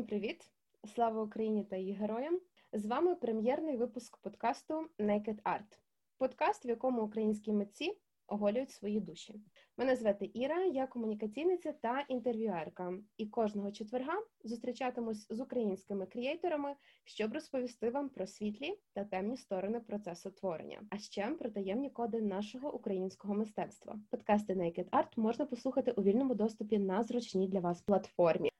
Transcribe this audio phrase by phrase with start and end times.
[0.00, 0.50] Всім привіт!
[0.94, 2.40] Слава Україні та її героям!
[2.72, 5.78] З вами прем'єрний випуск подкасту Naked Art.
[6.18, 9.40] Подкаст, в якому українські митці оголюють свої душі.
[9.76, 12.92] Мене звати Іра, я комунікаційниця та інтерв'юерка.
[13.16, 19.80] І кожного четверга зустрічатимусь з українськими креаторами, щоб розповісти вам про світлі та темні сторони
[19.80, 24.00] процесу творення, а ще про таємні коди нашого українського мистецтва.
[24.10, 28.50] Подкасти Naked Art можна послухати у вільному доступі на зручній для вас платформі.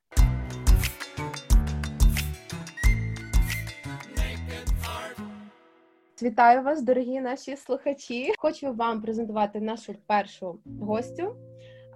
[6.22, 8.32] Вітаю вас, дорогі наші слухачі.
[8.38, 11.36] Хочу вам презентувати нашу першу гостю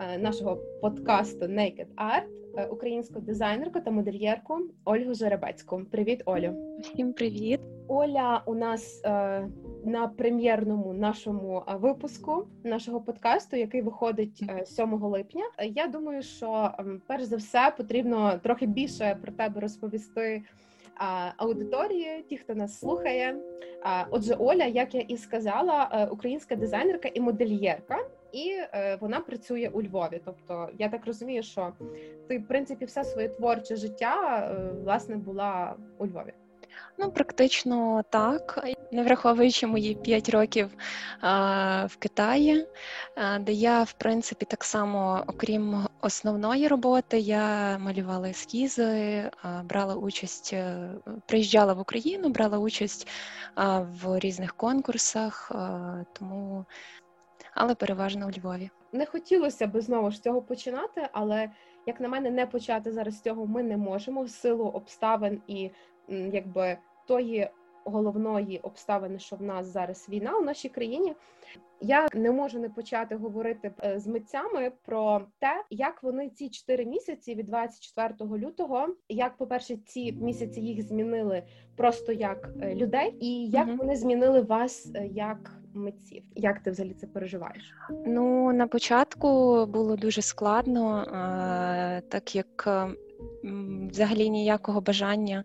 [0.00, 2.24] е, нашого подкасту Naked Art,
[2.56, 5.82] е, українську дизайнерку та модельєрку Ольгу Жеребецьку.
[5.90, 6.78] Привіт, Олю!
[6.80, 7.60] Всім привіт!
[7.88, 9.48] Оля у нас е,
[9.84, 15.44] на прем'єрному нашому випуску нашого подкасту, який виходить 7 липня.
[15.62, 20.42] Я думаю, що ем, перш за все потрібно трохи більше про тебе розповісти
[21.36, 23.36] аудиторії, ті, хто нас слухає.
[24.10, 27.98] Отже, Оля, як я і сказала, е, українська дизайнерка і модельєрка,
[28.32, 30.20] і е, вона працює у Львові.
[30.24, 31.72] Тобто, я так розумію, що
[32.28, 36.32] ти в принципі все своє творче життя е, власне була у Львові.
[36.98, 40.70] Ну, практично так, не враховуючи мої 5 років
[41.20, 42.66] а, в Китаї,
[43.16, 49.94] а, де я, в принципі, так само, окрім основної роботи, я малювала ескізи, а, брала
[49.94, 50.90] участь, е,
[51.26, 53.08] приїжджала в Україну, брала участь
[53.78, 55.52] в різних конкурсах,
[56.12, 56.64] тому,
[57.54, 58.70] але переважно у Львові.
[58.92, 61.50] Не хотілося б знову ж цього починати, але
[61.86, 65.70] як на мене, не почати зараз цього ми не можемо в силу обставин і
[66.08, 66.76] якби
[67.06, 67.48] тої
[67.84, 71.14] головної обставини, що в нас зараз війна у нашій країні.
[71.80, 76.84] Я не можу не почати говорити е, з митцями про те, як вони ці чотири
[76.84, 81.42] місяці від 24 лютого, як по перше, ці місяці їх змінили
[81.76, 86.22] просто як е, людей, і як mm вони змінили вас е, як митців.
[86.34, 87.74] Як ти взагалі це переживаєш?
[88.06, 89.28] Ну на початку
[89.66, 91.04] було дуже складно,
[92.08, 92.68] так як
[93.90, 95.44] взагалі ніякого бажання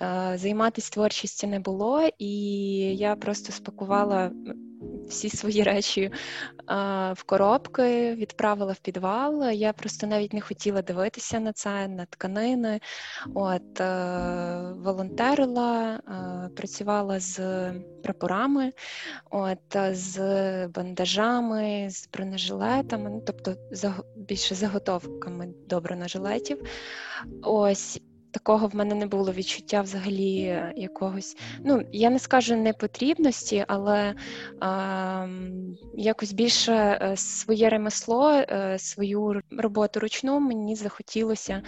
[0.00, 2.32] е, займатися творчістю не було, і
[2.96, 4.30] я просто спакувала
[5.08, 6.10] всі свої речі
[7.12, 9.50] в коробки, відправила в підвал.
[9.50, 12.80] Я просто навіть не хотіла дивитися на це, на тканини.
[13.34, 17.40] От е, волонтерила, е, працювала з
[18.02, 18.72] прапорами,
[19.30, 20.18] от з
[20.68, 23.54] бандажами, з бронежилетами, ну тобто
[24.16, 26.62] більше заготовками до бронежилетів.
[27.42, 28.00] Ось
[28.30, 31.36] такого в мене не було відчуття взагалі якогось.
[31.64, 34.14] Ну, я не скажу непотрібності, але
[34.60, 35.26] а,
[35.94, 41.62] якось більше е, своє ремесло, е, свою роботу ручну мені захотілося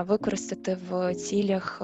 [0.00, 1.82] використати в цілях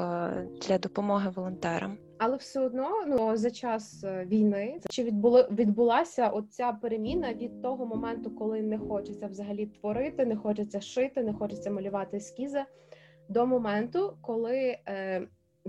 [0.66, 1.98] для допомоги волонтерам.
[2.22, 7.86] Але все одно ну за час е, війни чи відбули відбулася оця переміна від того
[7.86, 12.64] моменту, коли не хочеться взагалі творити, не хочеться шити, не хочеться малювати ескізи,
[13.30, 15.22] до моменту, коли е,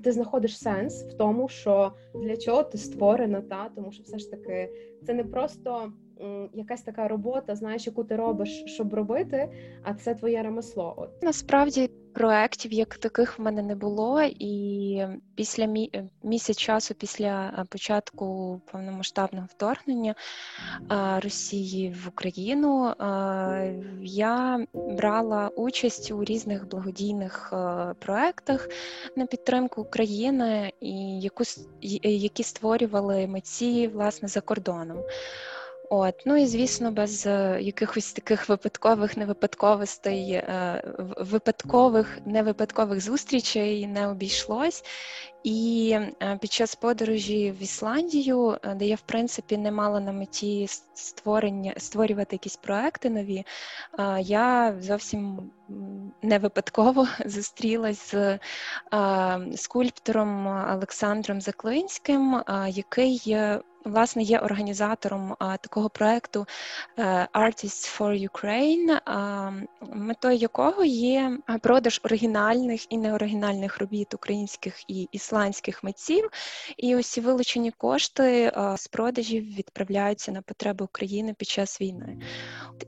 [0.04, 4.32] ти знаходиш сенс в тому, що для чого ти створена, та тому що все ж
[4.32, 4.70] таки
[5.06, 5.94] це не просто
[6.54, 9.50] якась така робота, знаєш, яку ти робиш, щоб робити,
[9.84, 10.94] а це твоє ремесло.
[10.98, 15.06] От насправді проєктів як таких в мене не було, і
[15.36, 15.90] після мі...
[15.96, 20.16] Е, місяць часу, після е, початку повномасштабного вторгнення
[21.24, 22.94] Росії в Україну,
[24.02, 28.70] я брала участь у різних благодійних е, проєктах
[29.16, 31.44] на підтримку України, і яку
[32.04, 34.98] які створювали митці власне за кордоном.
[35.94, 40.84] От, ну і звісно, без е, якихось таких випадкових невипадковостей, е,
[41.18, 44.84] випадкових невипадкових зустрічей не обійшлось.
[45.44, 50.68] І е, під час подорожі в Ісландію, де я в принципі не мала на меті
[50.94, 53.46] створення створювати якісь проекти нові,
[54.20, 55.52] я зовсім
[56.22, 58.40] не випадково зустрілась з
[59.56, 63.38] скульптором Олександром Заклинським, який
[63.86, 66.46] власне є організатором такого проекту
[67.34, 69.00] Artists for Ukraine,
[69.94, 76.30] метою якого є продаж оригінальних і неоригінальних робіт українських і ісландських митців.
[76.78, 82.18] І усі вилучені кошти з продажів відправляються на потреби України під час війни.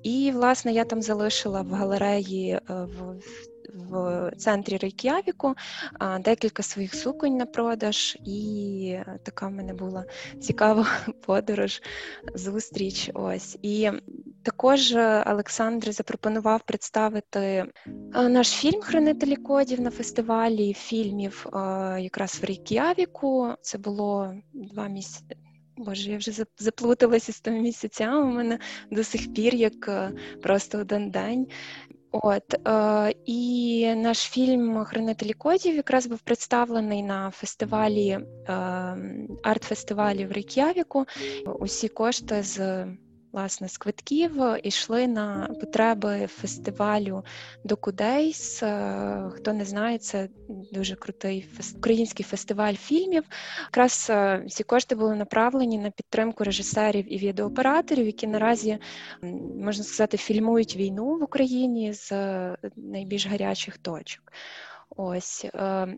[0.04, 3.16] І власне я там залишила в галереї в
[3.74, 5.56] в центрі Рейк'явіку,
[6.20, 10.06] декілька своїх суконь на продаж, і така в мене була
[10.42, 10.88] цікава
[11.26, 11.82] подорож,
[12.36, 13.12] зустріч.
[13.14, 13.90] Ось і
[14.44, 14.96] також
[15.26, 17.66] Олександр запропонував представити
[18.14, 21.46] наш фільм Хранителі кодів на фестивалі фільмів
[22.00, 23.54] якраз в Рейк'явіку.
[23.62, 25.38] Це було два місяці.
[25.78, 28.22] Боже, я вже заплуталася з тими місяцями.
[28.22, 28.60] У мене
[28.92, 30.12] до сих пір як е,
[30.42, 31.48] просто один день.
[32.14, 38.20] От е, і наш фільм Хранителі кодів якраз був представлений на фестивалі е,
[39.44, 41.06] арт-фестивалі в Рейк'явіку.
[41.60, 42.86] Усі кошти з
[43.34, 44.32] власне з квитків
[44.64, 47.24] йшли на потреби фестивалю
[47.64, 48.64] Докудейс.
[48.64, 50.30] Е, хто не знає, це
[50.72, 53.24] дуже крутий український фестиваль фільмів.
[53.64, 58.78] Якраз е, ці кошти були направлені на підтримку режисерів і відеооператорів, які наразі
[59.60, 64.32] можна сказати фільмують війну в Україні з е, найбільш гарячих точок.
[64.96, 65.46] Ось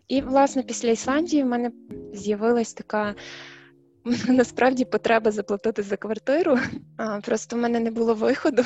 [0.08, 1.72] і власне після Ісландії в мене
[2.12, 3.14] з'явилась така
[4.28, 6.58] насправді потреба заплатити за квартиру.
[6.96, 8.62] А, Просто в мене не було виходу,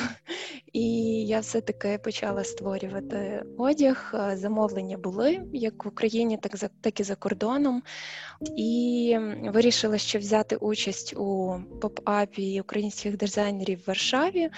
[0.73, 0.83] і
[1.25, 4.15] я все-таки почала створювати одяг.
[4.33, 7.83] Замовлення були як в Україні, так за так і за кордоном.
[8.57, 14.49] І вирішила ще взяти участь у pop-up і українських дизайнерів в Варшаві.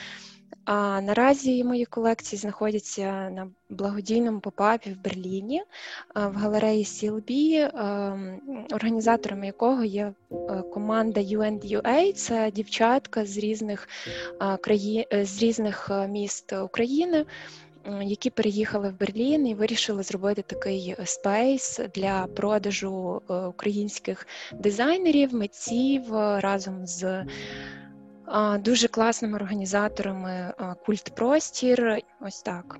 [0.65, 5.63] А наразі мої колекції знаходяться на благодійному pop-up і в Берліні
[6.15, 7.31] в галереї CLB,
[8.73, 12.13] організаторами якого є е, команда UNDUA.
[12.13, 13.87] Це дівчатка з різних
[14.61, 17.25] країн з різних е, міст України.
[18.01, 26.03] Які переїхали в Берлін і вирішили зробити такий space для продажу е, українських дизайнерів, митців
[26.39, 27.25] разом з
[28.59, 30.53] дуже класними організаторами
[30.85, 31.97] культ простір.
[32.21, 32.79] Ось так.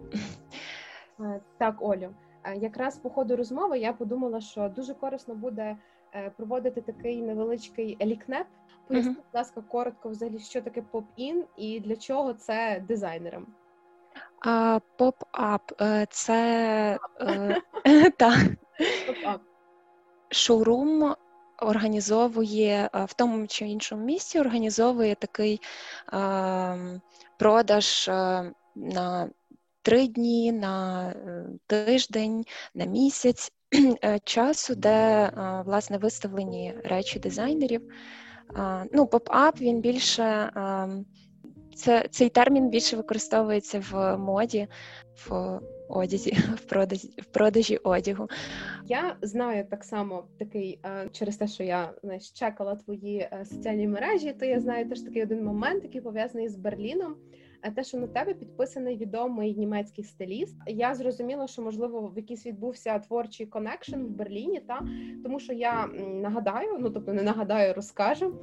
[1.20, 2.16] Е, так, Олю.
[2.44, 5.78] Е, якраз по ходу розмови я подумала, що дуже корисно буде
[6.14, 8.48] е, проводити такий невеличкий лікнеп.
[8.88, 13.48] Поясніть, будь ласка, коротко, взагалі, що таке pop-up і для чого це дизайнерам.
[14.98, 17.00] Pop-up це
[18.18, 18.36] так.
[20.30, 21.16] шоурум
[21.64, 25.62] організовує в тому чи іншому місці, організовує такий
[27.38, 28.10] продаж
[28.76, 29.30] на
[29.84, 32.46] три дні, на е, тиждень,
[32.76, 33.52] на місяць
[34.04, 35.30] е, часу, де
[35.66, 37.82] власне виставлені речі дизайнерів.
[38.92, 40.52] Ну, pop-up він більше.
[41.76, 44.68] Це цей термін більше використовується в моді,
[45.26, 48.28] в одязі, в продажі в продажі одягу.
[48.88, 53.46] Я знаю так само такий е, через те, що я знаєш, check ала твої е,
[53.46, 54.34] соціальні мережі.
[54.40, 57.16] То я знаю теж такий один момент, який пов'язаний з Берліном.
[57.64, 62.46] Е, те, що на тебе підписаний відомий німецький стиліст, я зрозуміла, що можливо в якийсь
[62.46, 64.82] відбувся творчий connection в Берліні, та
[65.24, 65.88] тому що я
[66.22, 68.34] нагадаю, ну тобто не нагадаю, розкажу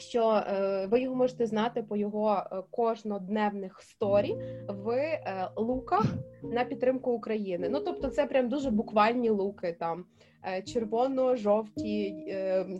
[0.00, 4.34] що е, ви його можете знати по його е, кожнодневних story
[4.68, 6.04] в е, луках
[6.42, 7.68] на підтримку України.
[7.68, 10.04] Ну тобто, це прям дуже буквальні луки там.
[10.64, 12.14] Червоно-жовті,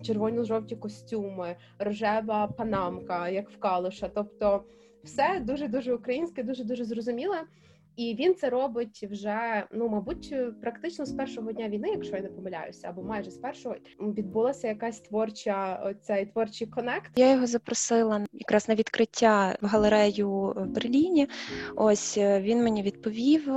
[0.02, 4.10] червоно-жовті костюми, рожева панамка, як в калуша.
[4.14, 4.64] Тобто,
[5.04, 7.36] все дуже дуже українське, дуже дуже зрозуміле.
[7.96, 12.28] І він це робить вже ну, мабуть, практично з першого дня війни, якщо я не
[12.28, 17.12] помиляюся, або майже з першого відбулася якась творча цей творчий конект.
[17.16, 21.28] Я його запросила якраз на відкриття в галерею в Берліні.
[21.76, 23.48] Ось е, він мені відповів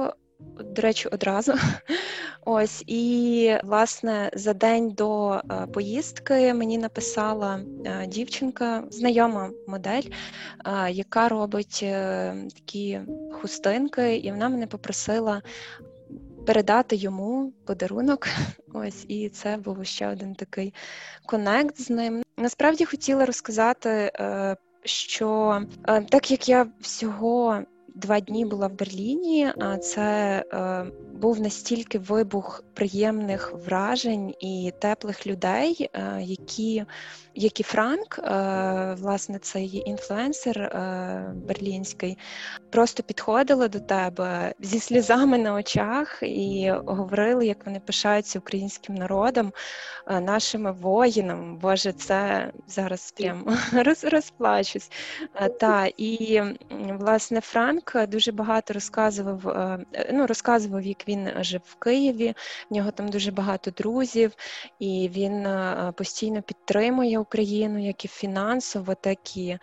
[0.59, 1.53] до речі, одразу.
[2.45, 5.41] Ось і власне за день до е,
[5.73, 10.03] поїздки мені написала е, дівчинка, знайома модель,
[10.65, 11.85] е, яка робить
[12.55, 12.99] такі
[13.31, 15.41] хустинки, і вона мене попросила.
[16.45, 18.27] Передати йому подарунок,
[18.73, 20.73] ось і це був ще один такий
[21.25, 22.23] конект з ним.
[22.37, 24.11] Насправді хотіла розказати,
[24.83, 25.61] що
[26.09, 27.63] так як я всього
[27.95, 30.03] два дні була в Берліні, а це
[30.53, 36.85] е, був настільки вибух приємних вражень і теплих людей, е, які
[37.35, 42.17] як Франк, е, власне, цей інфлюенсер е, берлінський,
[42.69, 49.53] просто підходили до тебе зі сльозами на очах і говорили, як вони пишаються українським народом,
[50.07, 51.57] е, нашими воїнами.
[51.57, 54.91] Боже, це зараз прям роз, розплачусь.
[55.59, 56.41] Та і
[56.99, 59.57] власне Франк дуже багато розказував.
[60.13, 62.33] Ну, розказував, як він жив в Києві.
[62.69, 64.31] В нього там дуже багато друзів,
[64.79, 65.47] і він
[65.93, 67.19] постійно підтримує.
[67.23, 69.59] Україну, як і фінансово, так і е,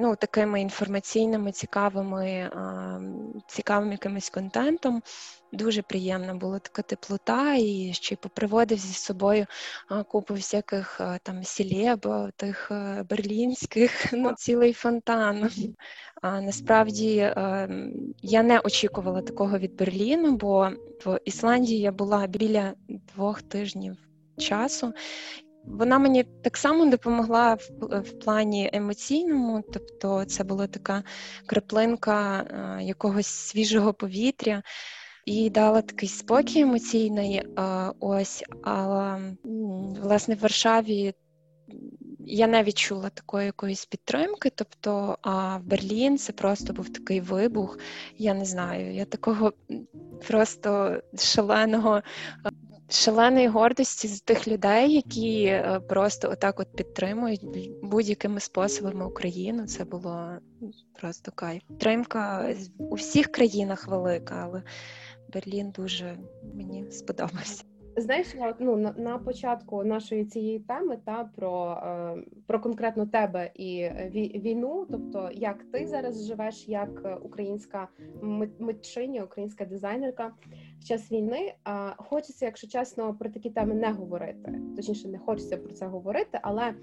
[0.00, 2.50] ну, такими інформаційними, цікавими,
[3.46, 5.02] цікавим якимось контентом.
[5.52, 9.46] Дуже приємна була така теплота, і ще й поприводив зі собою
[10.08, 12.72] купу всяких там сілєб, тих
[13.10, 15.50] берлінських, ну цілий фонтан.
[16.22, 17.14] А насправді
[18.22, 20.70] я не очікувала такого від Берліну, бо
[21.04, 23.96] в Ісландії я була біля двох тижнів
[24.38, 24.92] часу.
[25.64, 31.04] Вона мені так само допомогла в, в плані емоційному, тобто це була така
[31.46, 32.46] краплинка
[32.82, 34.62] якогось свіжого повітря
[35.28, 37.42] і дала такий спокій емоційний.
[38.00, 39.20] Ось, але
[40.02, 41.14] власне в Варшаві.
[42.30, 47.78] Я не відчула такої якоїсь підтримки, тобто, а в Берлін це просто був такий вибух.
[48.16, 49.52] Я не знаю, я такого
[50.26, 52.02] просто шаленого
[52.90, 57.44] шаленої гордості з тих людей, які е, просто отак от підтримують
[57.82, 59.66] будь-якими способами Україну.
[59.66, 60.30] Це було
[61.00, 61.62] просто кайф.
[61.68, 64.62] Підтримка у всіх країнах велика, але
[65.32, 66.18] Берлін дуже
[66.54, 67.64] мені сподобався.
[67.96, 68.26] Знаєш,
[68.58, 74.86] ну на, на початку нашої цієї теми та про е, про конкретно тебе і війну,
[74.90, 77.88] тобто як ти зараз живеш, як українська
[78.58, 80.32] митчиня, українська дизайнерка
[80.80, 81.54] в час війни.
[81.96, 84.60] Хочеться, якщо чесно, про такі теми не говорити.
[84.76, 86.74] Точніше, не хочеться про це говорити, але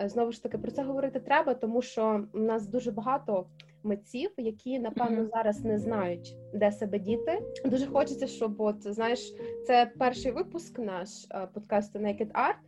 [0.00, 3.46] е, знову ж таки про це говорити треба, тому що в нас дуже багато
[3.82, 7.42] митців, які напевно зараз не знають, де себе діти.
[7.64, 9.34] Дуже хочеться, щоб от знаєш,
[9.66, 12.58] це перший випуск наш е, подкасту Naked Art,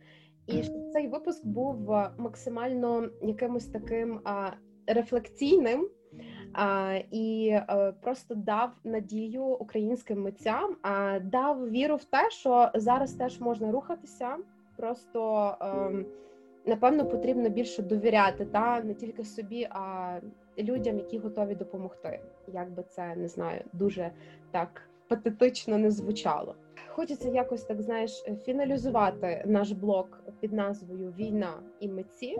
[0.47, 4.19] і щоб цей випуск був е, максимально якимось таким
[4.87, 5.89] рефлекційним.
[6.53, 12.71] А, І а, е, просто дав надію українським митцям, а дав віру в те, що
[12.75, 14.37] зараз теж можна рухатися.
[14.77, 15.21] Просто
[15.59, 16.05] а, ем,
[16.65, 20.19] напевно потрібно більше довіряти, та не тільки собі, а
[20.57, 22.19] людям, які готові допомогти.
[22.47, 24.11] Як би це не знаю, дуже
[24.51, 26.55] так патетично не звучало.
[26.87, 32.37] Хочеться якось так знаєш фіналізувати наш блок під назвою Війна і митці.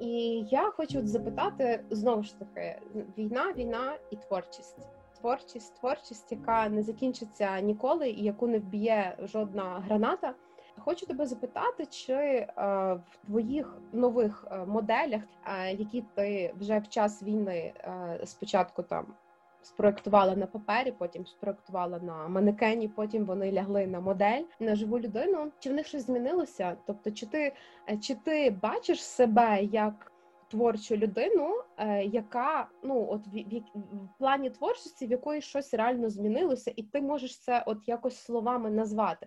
[0.00, 2.78] І я хочу запитати знову ж таки:
[3.18, 4.78] війна, війна і творчість.
[5.20, 10.34] Творчість, творчість, яка не закінчиться ніколи, і яку не вб'є жодна граната.
[10.78, 12.48] Хочу тебе запитати, чи е,
[12.94, 19.14] в твоїх нових е, моделях, е, які ти вже в час війни е, спочатку там
[19.62, 25.52] спроектувала на папері, потім спроектувала на манекені, потім вони лягли на модель на живу людину.
[25.58, 26.76] Чи в них щось змінилося?
[26.86, 27.52] Тобто, чи ти
[27.90, 30.12] е, чи ти бачиш себе як
[30.48, 36.10] творчу людину, е, яка ну от в, в, в плані творчості, в якої щось реально
[36.10, 39.26] змінилося, і ти можеш це от якось словами назвати?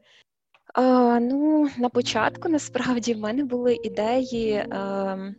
[0.76, 5.36] А, Ну, на початку насправді в мене були ідеї е,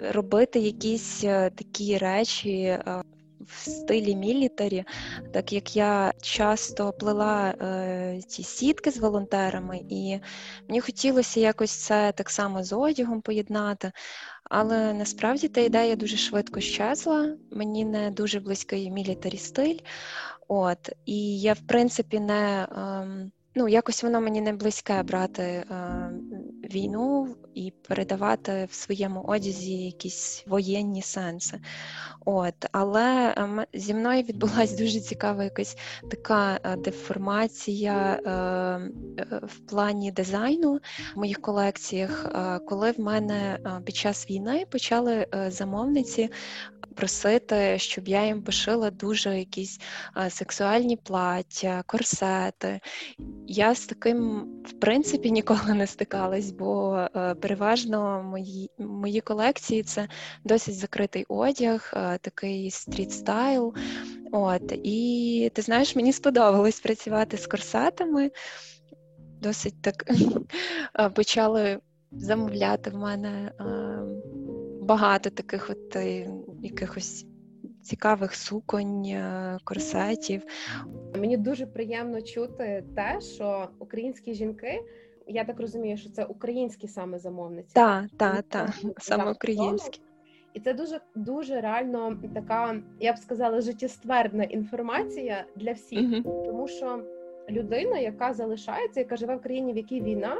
[0.00, 2.62] робити якісь е, такі речі.
[2.62, 3.02] Е,
[3.46, 4.84] в стилі мілітарі,
[5.32, 10.18] так як я часто плела е, ці сітки з волонтерами, і
[10.68, 13.92] мені хотілося якось це так само з одягом поєднати.
[14.44, 17.36] Але насправді та ідея дуже швидко щезла.
[17.50, 19.78] Мені не дуже близький мілітарі стиль.
[20.48, 22.68] От, І я, в принципі, не.
[22.72, 25.64] Е, ну, якось воно мені не близьке брати е,
[26.72, 31.60] війну і передавати в своєму одязі якісь воєнні сенси.
[32.24, 35.76] От, Але е, зі мною відбулася дуже цікава якась
[36.10, 40.80] така е, деформація е, е, в плані дизайну
[41.14, 46.30] в моїх колекціях, е, коли в мене під час війни почали замовниці
[46.96, 49.80] просити, щоб я їм пошила дуже якісь
[50.28, 52.80] сексуальні плаття, корсети.
[53.46, 60.08] Я з таким, в принципі, ніколи не стикалась, бо е, переважно мої мої колекції це
[60.44, 63.74] досить закритий одяг, е, такий стріт-стайл.
[64.32, 68.30] От, І ти знаєш, мені сподобалось працювати з корсетами.
[69.40, 70.04] Досить так
[71.00, 71.78] е, почали
[72.12, 73.52] замовляти в мене
[74.82, 75.96] багато таких от
[76.62, 77.26] якихось
[77.82, 79.06] цікавих суконь,
[79.64, 80.42] корсетів.
[81.16, 84.82] Мені дуже приємно чути те, що українські жінки.
[85.26, 87.74] Я так розумію, що це українські саме замовниці.
[87.74, 90.00] Так, так, так, саме українські.
[90.54, 96.68] І це дуже дуже реально така, я б сказала, життєствердна інформація для всіх, uh тому
[96.68, 97.02] що
[97.50, 100.36] людина, яка залишається, яка живе в країні, в якій війна,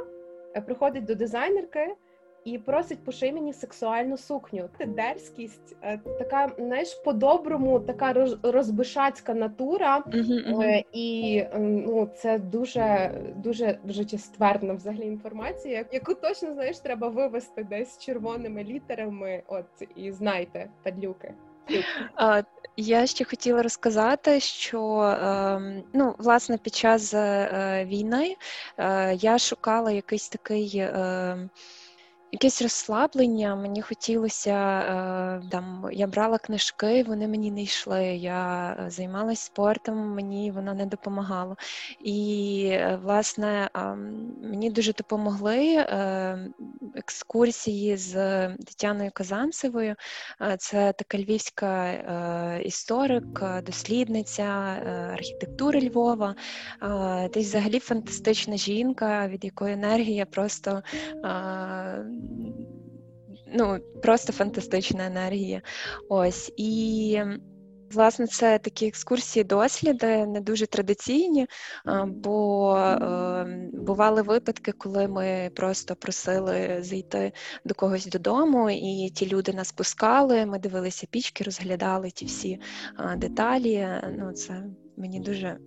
[0.55, 1.95] е, приходить до дизайнерки
[2.45, 4.69] і просить поший мені сексуальну сукню.
[4.77, 13.79] Це дерзкість, е, така знаєш, по-доброму, така розбишацька натура, uh-huh, і ну це дуже дуже
[13.85, 19.43] життєствердна взагалі інформація, яку точно знаєш, треба вивести десь червоними літерами.
[19.47, 21.33] От і знайте падлюки.
[22.77, 28.35] Я ще хотіла розказати, що ем, ну, власне під час е, війни
[29.13, 30.87] я шукала якийсь такий.
[32.33, 33.55] Якесь розслаблення.
[33.55, 38.03] Мені хотілося е, там, я брала книжки, вони мені не йшли.
[38.05, 41.55] Я е, займалася спортом, мені воно не допомагало.
[42.03, 43.69] І е, власне
[44.43, 45.85] мені дуже допомогли
[46.95, 48.13] екскурсії з
[48.47, 49.95] Тетяною Казанцевою.
[50.57, 51.93] Це така львівська
[52.63, 54.43] історик, дослідниця
[55.13, 56.35] архітектури Львова.
[57.33, 60.81] Десь взагалі фантастична жінка, від якої енергія просто
[63.53, 65.61] ну, просто фантастична енергія.
[66.09, 67.21] Ось і.
[67.91, 71.47] Власне, це такі екскурсії, досліди не дуже традиційні,
[72.07, 77.31] бо е, бували випадки, коли ми просто просили зайти
[77.65, 80.45] до когось додому, і ті люди нас пускали.
[80.45, 82.59] Ми дивилися пічки, розглядали ті всі
[83.17, 83.87] деталі.
[84.17, 84.63] Ну, це
[84.97, 85.57] мені дуже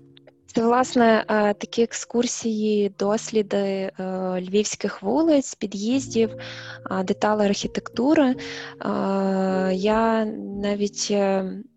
[0.57, 3.93] це власне е, такі екскурсії, досліди е,
[4.41, 6.31] львівських вулиць, під'їздів,
[7.05, 8.35] деталі архітектури.
[9.73, 10.25] Я
[10.63, 11.15] навіть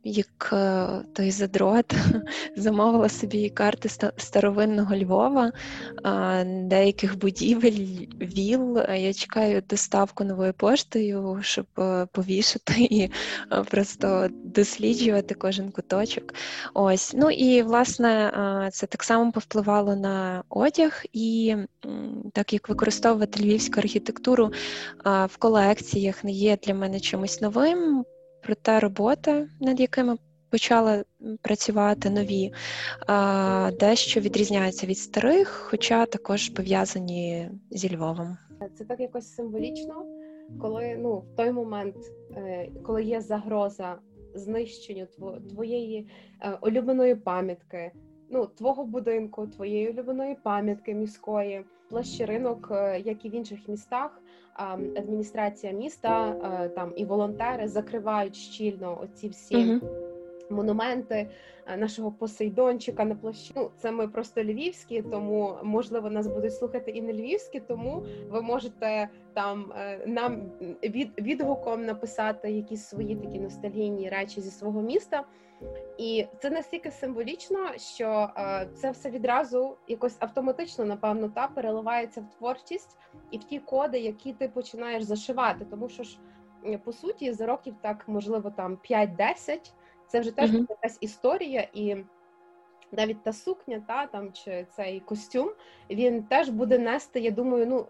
[0.10, 1.94] як е, той задрот
[2.56, 5.52] замовила собі карти старовинного Львова,
[6.46, 8.78] деяких будівель, віл.
[8.78, 11.66] Я чекаю доставку новою поштою, щоб
[12.12, 13.10] повішати і
[13.72, 16.34] просто досліджувати кожен куточок.
[16.74, 18.32] Ось, ну і власне
[18.74, 21.56] це так само повпливало на одяг, і
[22.34, 24.52] так як використовувати львівську архітектуру
[25.06, 28.06] в колекціях не є для мене чимось новим.
[28.44, 30.18] Проте робота, над якими
[30.50, 31.04] почала
[31.42, 32.54] працювати нові,
[33.80, 38.38] дещо відрізняються від старих, хоча також пов'язані зі Львовом.
[38.78, 40.06] Це так якось символічно,
[40.62, 41.96] коли ну в той момент,
[42.36, 43.96] е, коли є загроза
[44.36, 45.08] знищенню
[45.50, 46.08] твоєї
[46.42, 47.92] е, улюбленої пам'ятки,
[48.30, 54.22] ну твого будинку, твоєї улюбленої пам'ятки міської, площі ринок, е, як і в інших містах.
[54.98, 56.34] Адміністрація міста
[56.76, 59.56] там і волонтери закривають щільно оці всі.
[59.56, 60.09] Uh-huh.
[60.50, 61.30] Монументи
[61.78, 63.54] нашого посейдончика на площі.
[63.56, 67.60] Ну, це ми просто львівські, тому можливо нас будуть слухати і не львівські.
[67.60, 70.52] Тому ви можете там е, нам
[70.84, 75.24] від відгуком написати якісь свої такі ностальгійні речі зі свого міста.
[75.98, 82.38] І це настільки символічно, що е, це все відразу якось автоматично, напевно, та переливається в
[82.38, 82.98] творчість
[83.32, 85.66] і в ті коди, які ти починаєш зашивати.
[85.70, 86.20] Тому що ж
[86.84, 89.72] по суті за років так можливо там 5-10,
[90.10, 90.66] це вже теж uh-huh.
[90.70, 91.98] якась історія, і
[92.92, 95.52] навіть та сукня, та там чи цей костюм,
[95.90, 97.20] він теж буде нести.
[97.20, 97.86] Я думаю, ну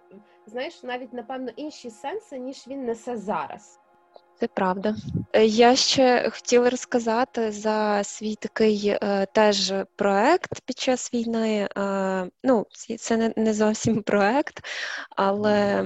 [0.45, 3.79] знаєш, навіть напевно інші сенси, ніж він несе зараз.
[4.39, 4.95] Це правда.
[5.33, 11.69] Е, я ще хотіла розказати за свій такий е, теж проект під час війни.
[11.77, 12.65] Е, ну,
[12.99, 14.59] це не, не зовсім проект,
[15.09, 15.85] але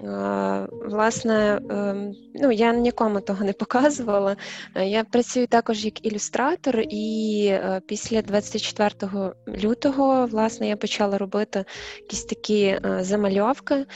[0.00, 4.36] Власне, ем, ну я нікому того не показувала.
[4.76, 11.64] Я працюю також як ілюстратор, і е, після 24 лютого власне я почала робити
[12.00, 13.86] якісь такі е, замальовки.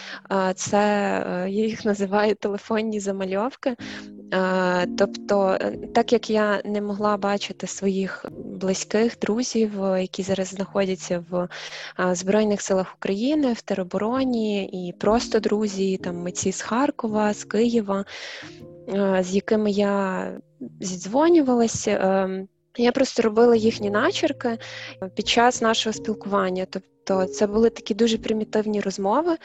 [0.54, 3.76] Це е, я їх називаю телефонні замальовки.
[4.98, 5.58] Тобто,
[5.94, 11.48] так як я не могла бачити своїх близьких друзів, які зараз знаходяться в
[12.14, 18.04] Збройних силах України, в теробороні і просто друзі там митці з Харкова, з Києва,
[18.88, 20.26] е, з якими я
[20.80, 21.90] зідзвонювалася.
[21.90, 24.58] Е, я просто робила їхні начерки
[25.14, 26.66] під час нашого спілкування.
[26.70, 29.36] Тобто це були такі дуже примітивні розмови.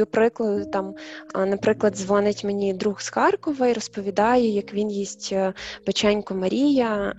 [0.00, 0.94] До прикладу, там,
[1.34, 5.52] наприклад, дзвонить мені друг з Харкова і розповідає, як він їсть е,
[5.86, 7.14] печеньку Марія,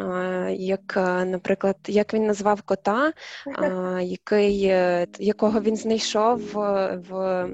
[0.58, 3.14] як, е, наприклад, як він назвав кота,
[4.02, 6.42] який, е, якого він знайшов
[7.10, 7.50] в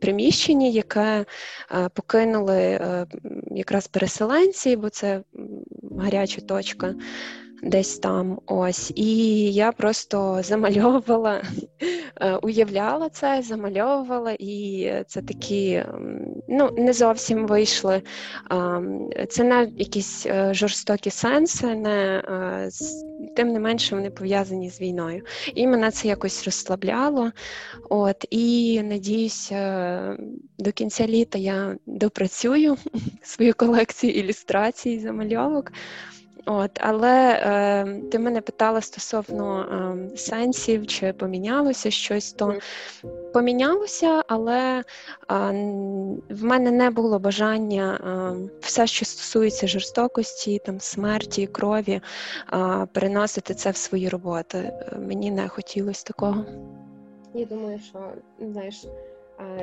[0.00, 1.24] приміщенні, яке
[1.94, 2.80] покинули
[3.50, 5.22] якраз переселенці, бо це
[5.98, 6.94] гаряча точка
[7.62, 8.38] десь там.
[8.46, 8.92] Ось.
[8.96, 11.42] І я просто замальовувала,
[12.20, 15.84] е, уявляла це, замальовувала, і це такі
[16.48, 18.02] ну, не зовсім вийшли.
[19.28, 22.70] Це не якісь е, жорстокі сенси, не, е,
[23.36, 25.22] тим не менше вони пов'язані з війною.
[25.54, 27.32] І мене це якось розслабляло.
[27.90, 30.16] От, І надіюся,
[30.58, 32.76] до кінця літа я допрацюю
[33.22, 35.72] свою колекцію ілюстрацій, замальовок.
[36.48, 39.60] От, Але е, ти мене питала стосовно
[40.12, 42.54] е, сенсів, чи помінялося щось, то
[43.32, 44.84] помінялося, але е,
[46.30, 52.00] в мене не було бажання е, все, що стосується жорстокості, там смерті, крові,
[52.52, 54.72] е, переносити це в свої роботи.
[54.98, 56.44] Мені не хотілося такого.
[57.34, 58.86] Я думаю, що знаєш,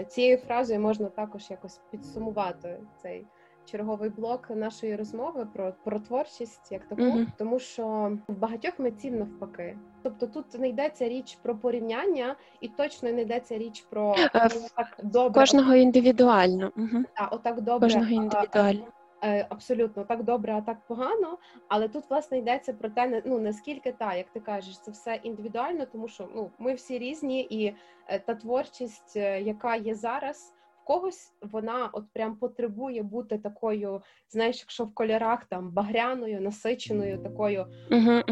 [0.08, 3.26] цією фразою можна також якось підсумувати цей
[3.66, 7.28] черговий блок нашої розмови про про творчість як таку, mm-hmm.
[7.38, 9.78] тому що в багатьох митців навпаки.
[10.04, 14.30] Тобто тут не йдеться річ про порівняння, і точно не йдеться річ про е,
[14.76, 16.72] так добре кожного індивідуально.
[16.78, 17.04] Угу.
[17.14, 18.86] Так, отак добре кожного індивідуально.
[19.24, 21.38] Е, абсолютно так добре, а так погано.
[21.68, 25.86] Але тут власне йдеться про те, ну наскільки та, як ти кажеш, це все індивідуально,
[25.86, 27.76] тому що ну ми всі різні, і
[28.08, 34.86] е, та творчість, яка є зараз когось вона от прям потребує бути такою, знаєш, якщо
[34.86, 38.24] в кольорах там багряною, насиченою, такою uh-huh,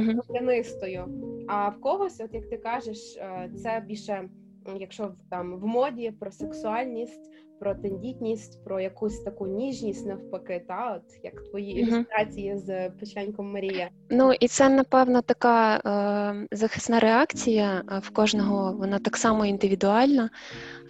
[1.48, 4.30] А в когось, от як ти кажеш, е, це більше,
[4.78, 11.24] якщо там в моді про сексуальність, про тендітність, про якусь таку ніжність навпаки, та от
[11.24, 13.90] як твої ілюстрації з печеньком Марія.
[14.10, 18.74] Ну і це напевно така е, захисна реакція в кожного.
[18.74, 20.30] Вона так само індивідуальна,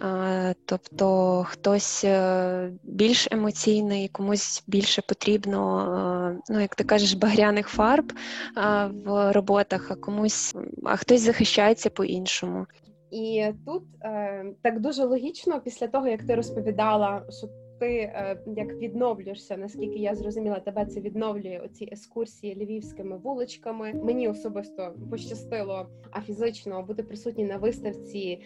[0.02, 7.68] е, тобто хтось е, більш емоційний, комусь більше потрібно, е, ну як ти кажеш, багряних
[7.68, 12.66] фарб е, в роботах, а комусь а хтось захищається по-іншому.
[13.12, 17.48] І тут е, так дуже логічно, після того як ти розповідала, що
[17.82, 23.94] ти е, як відновлюєшся, наскільки я зрозуміла, тебе це відновлює оці екскурсії львівськими вуличками.
[23.94, 28.42] Мені особисто пощастило а фізично бути присутні на виставці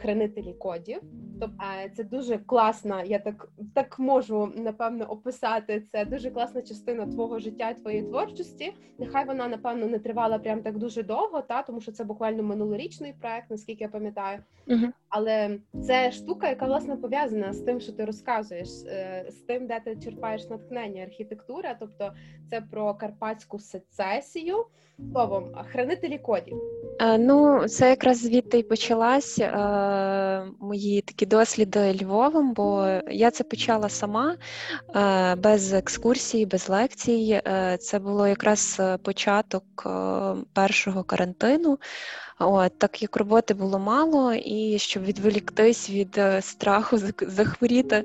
[0.00, 1.00] хранителі кодів.
[1.40, 1.56] Тобто
[1.96, 3.02] це дуже класна.
[3.02, 5.80] Я так так можу напевно описати.
[5.92, 8.72] Це дуже класна частина твого життя, твоєї творчості.
[8.98, 13.12] Нехай вона напевно не тривала прям так дуже довго, та тому що це буквально минулорічний
[13.20, 14.38] проект, наскільки я пам'ятаю.
[14.68, 14.86] Угу.
[15.08, 18.68] Але це штука, яка власне пов'язана з тим, що ти розказуєш,
[19.28, 22.12] з тим, де ти черпаєш натхнення, архітектура, тобто
[22.50, 24.66] це про карпатську сецесію,
[25.12, 26.60] словом, хранителі кодів.
[27.00, 33.44] Е, ну, це якраз звідти й почалась е, мої такі досліди Львовом, бо я це
[33.44, 34.36] почала сама
[34.96, 37.42] е, без екскурсій, без лекцій.
[37.46, 39.90] Е, це було якраз початок е,
[40.52, 41.78] першого карантину.
[42.38, 48.04] От, Так як роботи було мало, і щоб відволіктись від е, страху захворіти е,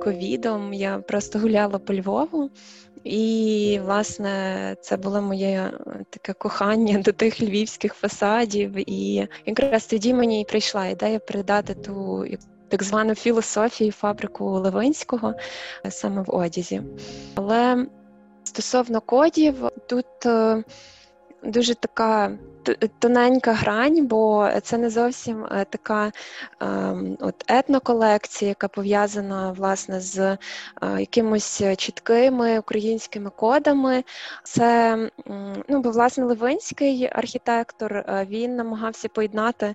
[0.00, 2.50] ковідом, я просто гуляла по Львову.
[3.04, 8.90] І, власне, це було моє е, таке кохання до тих львівських фасадів.
[8.90, 12.26] І якраз тоді мені і прийшла ідея передати ту
[12.68, 15.34] так звану філософію фабрику Левинського
[15.88, 16.82] саме в одязі.
[17.34, 17.86] Але
[18.44, 19.54] стосовно кодів,
[19.88, 20.06] тут
[21.42, 22.38] дуже така
[22.98, 26.12] тоненька грань, бо це не зовсім е, така
[26.60, 30.38] ем, от етноколекція, яка пов'язана власне з е,
[30.82, 34.04] якимось чіткими українськими кодами.
[34.44, 34.96] Це
[35.68, 39.74] ну, бо власне Левинський архітектор е, він намагався поєднати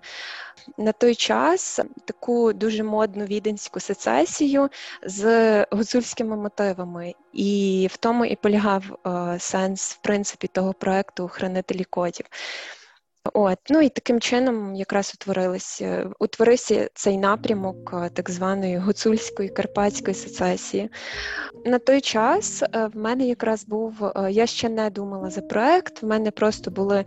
[0.77, 4.69] на той час таку дуже модну віденську сецесію
[5.03, 7.13] з гуцульськими мотивами.
[7.33, 8.83] І в тому і полягав
[9.39, 12.25] сенс в принципі того проекту Хранителі кодів.
[13.33, 20.15] От, ну і таким чином якраз утворилися, утворився цей напрямок е, так званої гуцульської карпатської
[20.15, 20.89] сецесії.
[21.65, 26.01] На той час е, в мене якраз був, е, я ще не думала за проект,
[26.01, 27.05] в мене просто були,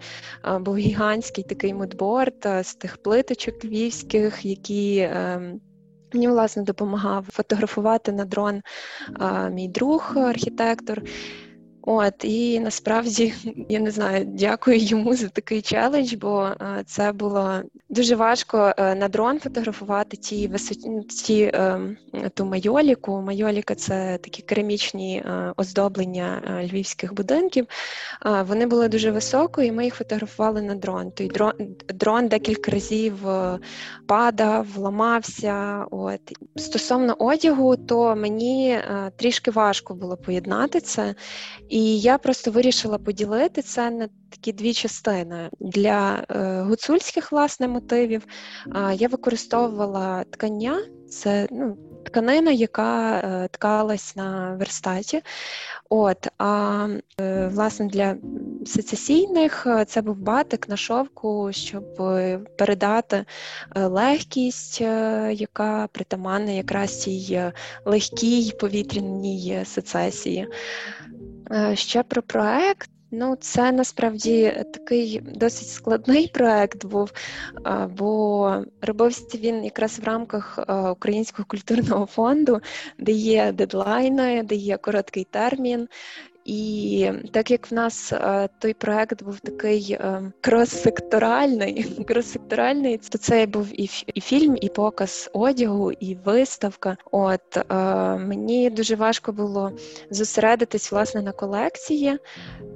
[0.61, 5.09] був гігантський такий мудборд з тих плиточок львівських, які.
[5.12, 5.61] Ем,
[6.14, 8.61] мені власне допомагав фотографувати на дрон
[9.50, 11.02] мій друг, архітектор.
[11.83, 13.35] От і насправді
[13.69, 18.95] я не знаю, дякую йому за такий челендж, бо е, це було дуже важко е,
[18.95, 21.81] на дрон фотографувати ті висоті ті, е,
[22.35, 23.21] ту майоліку.
[23.21, 25.25] Майоліка це такі керамічні
[25.57, 27.66] оздоблення львівських будинків.
[28.47, 31.11] Вони були дуже високо, і ми їх фотографували на дрон.
[31.11, 31.53] Той дрон
[31.88, 33.14] дрон декілька разів
[34.07, 35.87] падав, ламався.
[35.90, 36.21] От
[36.57, 38.79] стосовно одягу, то мені
[39.16, 41.14] трішки важко було поєднати це.
[41.70, 45.50] І я просто вирішила поділити це на такі дві частини.
[45.61, 48.26] Для е, гуцульських власне мотивів
[48.94, 50.78] я використовувала ткання,
[51.11, 55.22] це ну, тканина, яка е, ткалась на верстаті.
[55.88, 56.87] От, А
[57.20, 58.16] е, власне для
[58.66, 61.85] сецесійних це був батик на шовку, щоб
[62.59, 63.24] передати
[63.76, 64.80] легкість,
[65.30, 67.52] яка притаманна якраз цій
[67.85, 70.48] легкій повітряній сецесії.
[71.52, 72.90] Е, ще про проект.
[73.12, 77.12] Ну, це насправді такий досить складний проект був,
[77.88, 80.58] бо робився він якраз в рамках
[80.92, 82.60] Українського культурного фонду,
[82.98, 85.88] де є дедлайни, де є короткий термін,
[86.50, 93.46] і так як в нас е, той проект був такий е, крос-секторальний, крос-секторальний, то це
[93.46, 96.96] був і і фільм, і показ одягу, і виставка.
[97.10, 97.74] От е,
[98.16, 99.72] мені дуже важко було
[100.10, 102.18] зосередитись власне на колекції,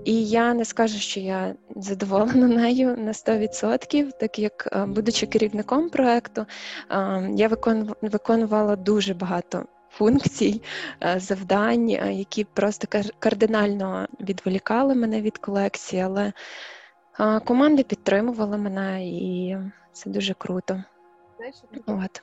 [0.04, 6.46] і я не скажу, що я задоволена нею на 100%, так як, будучи керівником проекту,
[7.34, 7.48] я
[8.02, 10.62] виконувала дуже багато функцій,
[11.02, 16.32] е, завдань, е, які просто кардинально відволікали мене від колекції, але
[17.20, 19.56] е, команди підтримували мене, і
[19.92, 20.84] це дуже круто.
[21.36, 22.22] Знаєш, От.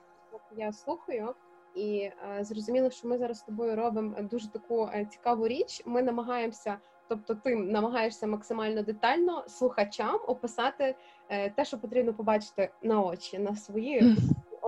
[0.58, 1.36] я слухаю.
[1.76, 2.10] І
[2.42, 5.82] зрозуміло, що ми зараз з тобою робимо дуже таку цікаву річ.
[5.86, 10.96] Ми намагаємося, тобто, ти намагаєшся максимально детально слухачам описати
[11.56, 14.18] те, що потрібно побачити на очі, на свої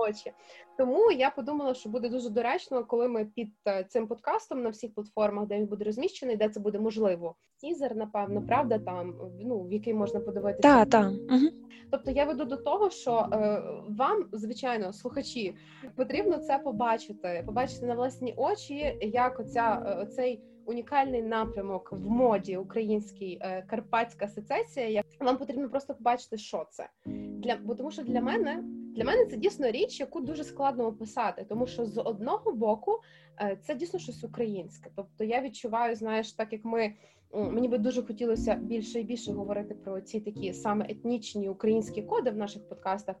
[0.08, 0.32] очі.
[0.78, 4.94] Тому я подумала, що буде дуже доречно, коли ми під е, цим подкастом на всіх
[4.94, 7.34] платформах, де він буде розміщений, де це буде можливо.
[7.60, 10.62] Тізер, напевно, правда, там ну в який можна подивитися.
[10.62, 11.10] Так, так.
[11.10, 11.64] Угу.
[11.90, 15.54] Тобто я веду до того, що е, вам, звичайно, слухачі,
[15.96, 22.56] потрібно це побачити, побачити на власні очі, як оця е, оцей унікальний напрямок в моді
[22.56, 25.02] українській е, карпатська сецесія.
[25.20, 28.64] Вам потрібно просто побачити, що це для бо тому, що для мене
[28.94, 33.00] для мене це дійсно річ, яку дуже складно описати, тому що з одного боку
[33.40, 34.90] е, це дійсно щось українське.
[34.96, 36.94] Тобто я відчуваю, знаєш, так як ми.
[37.36, 42.30] Мені би дуже хотілося більше і більше говорити про ці такі саме етнічні українські коди
[42.30, 43.16] в наших подкастах.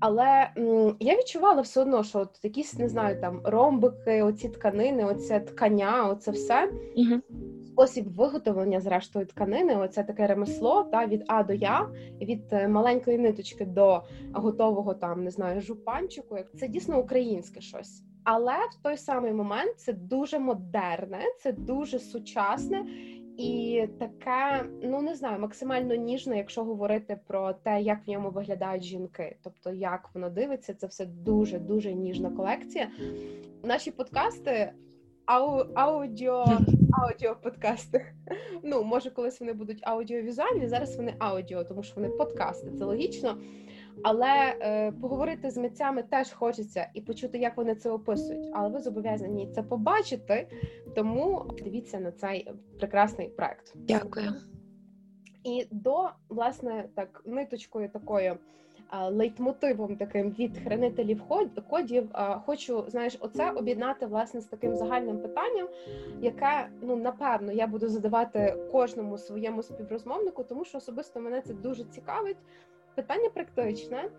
[0.00, 5.04] Але м, я відчувала все одно, що от якісь не знаю, там ромбики, оці тканини,
[5.04, 6.72] оце ткання, оце все.
[6.96, 7.20] Угу.
[7.76, 11.88] Спосіб виготовлення, зрештою, тканини, оце таке ремесло та від А до Я,
[12.20, 16.38] від е, маленької ниточки до готового там не знаю жупанчику.
[16.60, 18.02] Це дійсно українське щось.
[18.24, 22.86] Але в той самий момент це дуже модерне, це дуже сучасне
[23.36, 28.84] і таке, ну не знаю, максимально ніжне, якщо говорити про те, як в ньому виглядають
[28.84, 32.90] жінки, тобто як воно дивиться, це все дуже дуже ніжна колекція.
[33.62, 34.72] Наші подкасти.
[35.26, 36.44] Ау, аудіо
[36.92, 38.06] аудіо подкасти.
[38.62, 43.38] Ну, може, колись вони будуть аудіовізуальні, зараз вони аудіо, тому що вони подкасти, це логічно.
[44.02, 48.50] Але е, поговорити з митцями теж хочеться і почути, як вони це описують.
[48.54, 50.48] Але ви зобов'язані це побачити,
[50.94, 53.72] тому дивіться на цей прекрасний проект.
[53.74, 54.32] Дякую.
[55.44, 58.38] І до власне так ниточкою такою.
[58.92, 61.22] Лейтмотивом таким від хранителів
[61.70, 62.08] кодів
[62.46, 65.68] хочу знаєш, оце об'єднати власне з таким загальним питанням,
[66.20, 71.84] яке ну напевно я буду задавати кожному своєму співрозмовнику, тому що особисто мене це дуже
[71.84, 72.36] цікавить
[72.94, 74.10] питання практичне.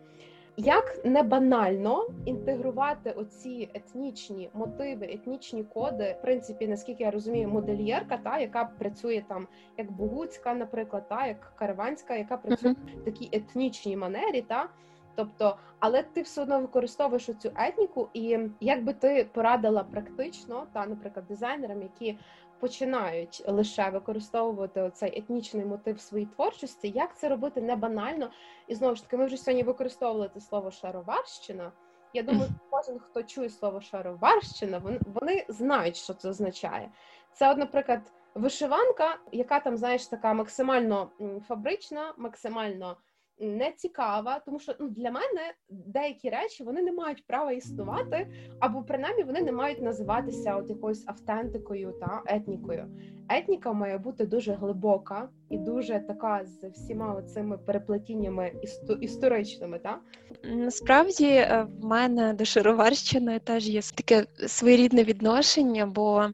[0.59, 8.17] Як не банально інтегрувати оці етнічні мотиви, етнічні коди, в принципі, наскільки я розумію, модельєрка,
[8.17, 13.97] та яка працює там як Богуцька, наприклад, та як Караванська, яка працює в такій етнічній
[13.97, 14.69] манері, та.
[15.15, 20.85] Тобто, але ти все одно використовуєш цю етніку, і як би ти порадила практично, та,
[20.85, 22.17] наприклад, дизайнерам, які
[22.59, 28.29] починають лише використовувати цей етнічний мотив в своїй творчості, як це робити не банально?
[28.67, 31.71] І знову ж таки, ми вже сьогодні використовували це слово шароварщина.
[32.13, 36.91] Я думаю, кожен, хто чує слово шароварщина, вони, вони знають, що це означає.
[37.33, 38.01] Це, от, наприклад,
[38.35, 41.11] вишиванка, яка там, знаєш, така максимально
[41.47, 42.97] фабрична, максимально
[43.39, 48.27] не цікава, тому що ну для мене деякі речі вони не мають права існувати,
[48.59, 52.87] або принаймні вони не мають називатися от якоюсь автентикою та етнікою.
[53.29, 59.79] Етніка має бути дуже глибока і дуже така з всіма цими переплетіннями істо- історичними.
[59.79, 59.99] Та
[60.43, 66.25] насправді е, в мене до Шароварщини теж є таке своєрідне відношення, бо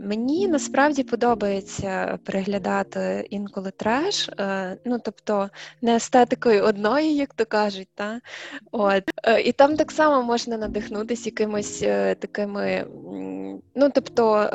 [0.00, 5.50] мені насправді подобається переглядати інколи треш, е, ну тобто
[5.82, 8.20] не естетикою одної, як то кажуть, та
[8.72, 11.78] от е, і там так само можна надихнутися якимось
[12.18, 12.86] такими,
[13.74, 14.50] ну тобто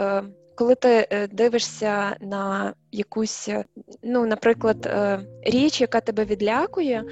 [0.56, 3.66] коли ти е, дивишся на якусь, е,
[4.04, 7.04] ну, наприклад, е, річ, яка тебе відлякує,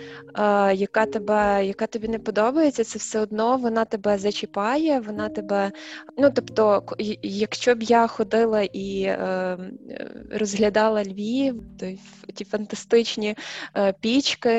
[0.73, 5.71] яка тебе, яка тобі не подобається, це все одно вона тебе зачіпає, вона тебе.
[6.17, 6.83] Ну, тобто,
[7.21, 9.17] якщо б я ходила і
[10.31, 11.63] розглядала Львів,
[12.33, 13.35] ті фантастичні
[14.01, 14.51] пічки,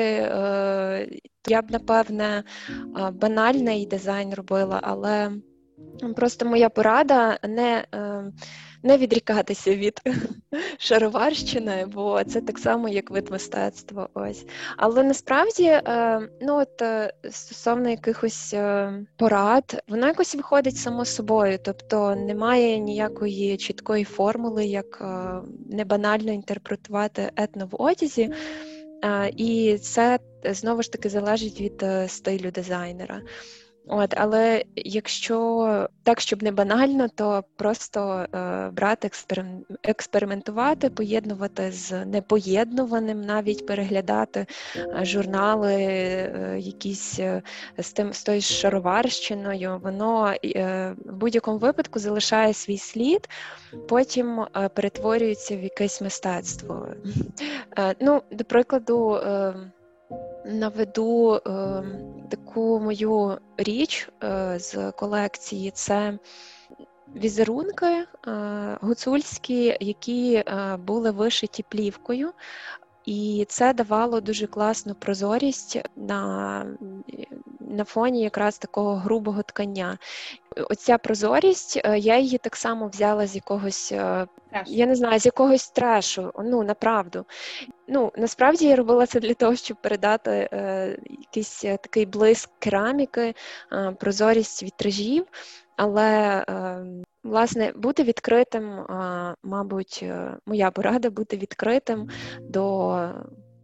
[1.47, 2.43] я б напевне
[3.13, 5.31] банальний дизайн робила, але.
[6.15, 8.23] Просто моя порада не е,
[8.83, 10.01] не відрікатися від
[10.77, 14.09] шароварщини, бо це так само, як вид мистецтва.
[14.13, 14.45] Ось.
[14.77, 18.55] Але насправді, е, ну от е, стосовно якихось
[19.17, 25.03] порад, воно якось виходить само собою, тобто немає ніякої чіткої формули, як
[25.69, 28.29] не банально інтерпретувати етно в одязі.
[29.37, 33.21] І це знову ж таки залежить від стилю дизайнера.
[33.87, 42.05] От, але якщо так, щоб не банально, то просто е, брати експерим, експериментувати, поєднувати з
[42.05, 47.41] непоєднуваним, навіть переглядати е, журнали, е, якісь е,
[47.77, 53.29] з тим з тою шароварщиною, воно е, в будь-якому випадку залишає свій слід,
[53.87, 56.87] потім перетворюється в якесь мистецтво.
[57.99, 59.19] Ну, До прикладу
[60.45, 61.39] наведу е,
[62.29, 65.71] таку мою річ е, з колекції.
[65.71, 66.17] Це
[67.15, 68.05] візерунки е,
[68.81, 72.31] гуцульські, які е, були вишиті плівкою.
[73.05, 76.65] І це давало дуже класну прозорість на
[77.59, 79.97] на фоні якраз такого грубого ткання.
[80.69, 84.67] Оця прозорість, е, я її так само взяла з якогось, е, Треш.
[84.67, 87.25] я не знаю, з якогось трешу, ну направду.
[87.87, 93.35] Ну, насправді я робила це для того, щоб передати е, якийсь е, такий блиск кераміки,
[93.71, 95.25] е, прозорість вітражів,
[95.75, 96.85] але е,
[97.23, 98.85] власне бути відкритим,
[99.43, 100.05] мабуть,
[100.45, 102.09] моя порада бути відкритим
[102.41, 103.09] до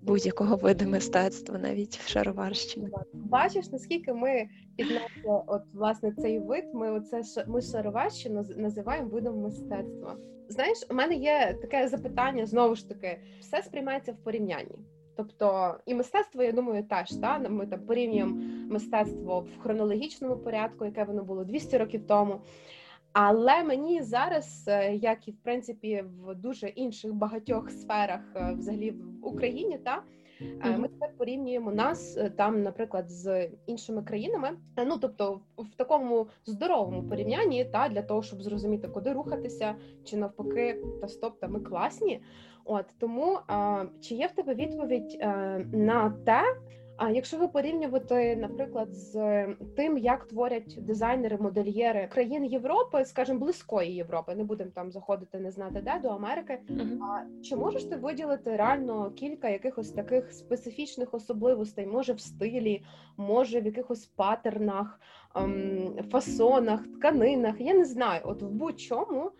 [0.01, 2.87] будь-якого виду мистецтва, навіть в шароварщині.
[3.13, 10.17] Бачиш, наскільки ми піднесли от власне цей вид, ми оце ми шароварщину називаємо видом мистецтва.
[10.49, 14.75] Знаєш, у мене є таке запитання знову ж таки, все сприймається в порівнянні.
[15.17, 21.03] Тобто і мистецтво, я думаю, теж та ми там порівнюємо мистецтво в хронологічному порядку, яке
[21.03, 22.41] воно було 200 років тому.
[23.21, 28.91] Але мені зараз, е, як і в принципі в дуже інших багатьох сферах, е, взагалі
[28.91, 30.03] в Україні, та
[30.41, 30.77] mm-hmm.
[30.77, 34.49] ми тепер порівнюємо нас там, наприклад, з іншими країнами.
[34.85, 40.83] Ну тобто, в такому здоровому порівнянні, та для того, щоб зрозуміти, куди рухатися, чи навпаки,
[41.01, 42.21] та стоп, та ми класні.
[42.65, 43.37] От тому
[44.01, 45.17] чи є в тебе відповідь
[45.71, 46.41] на те?
[47.01, 53.95] А якщо ви порівнювати, наприклад, з тим, як творять дизайнери, модельєри країн Європи, скажімо, близької
[53.95, 56.59] Європи, не будемо там заходити, не знати де до Америки.
[56.69, 57.03] Uh-huh.
[57.03, 61.87] А чи можеш ти виділити реально кілька якихось таких специфічних особливостей?
[61.87, 62.83] Може в стилі,
[63.17, 65.28] може в якихось патернах, ем,
[66.11, 67.55] фасонах, тканинах?
[67.59, 69.31] Я не знаю, от в будь-чому,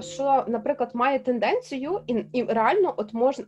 [0.00, 3.44] що, наприклад, має тенденцію, і і реально, от можна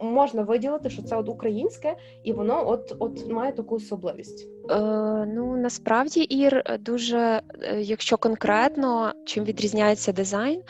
[0.00, 4.55] можна виділити, що це от українське, і воно от от має таку особливість?
[4.70, 10.62] Е, Ну насправді ір дуже, е, якщо конкретно чим відрізняється дизайн,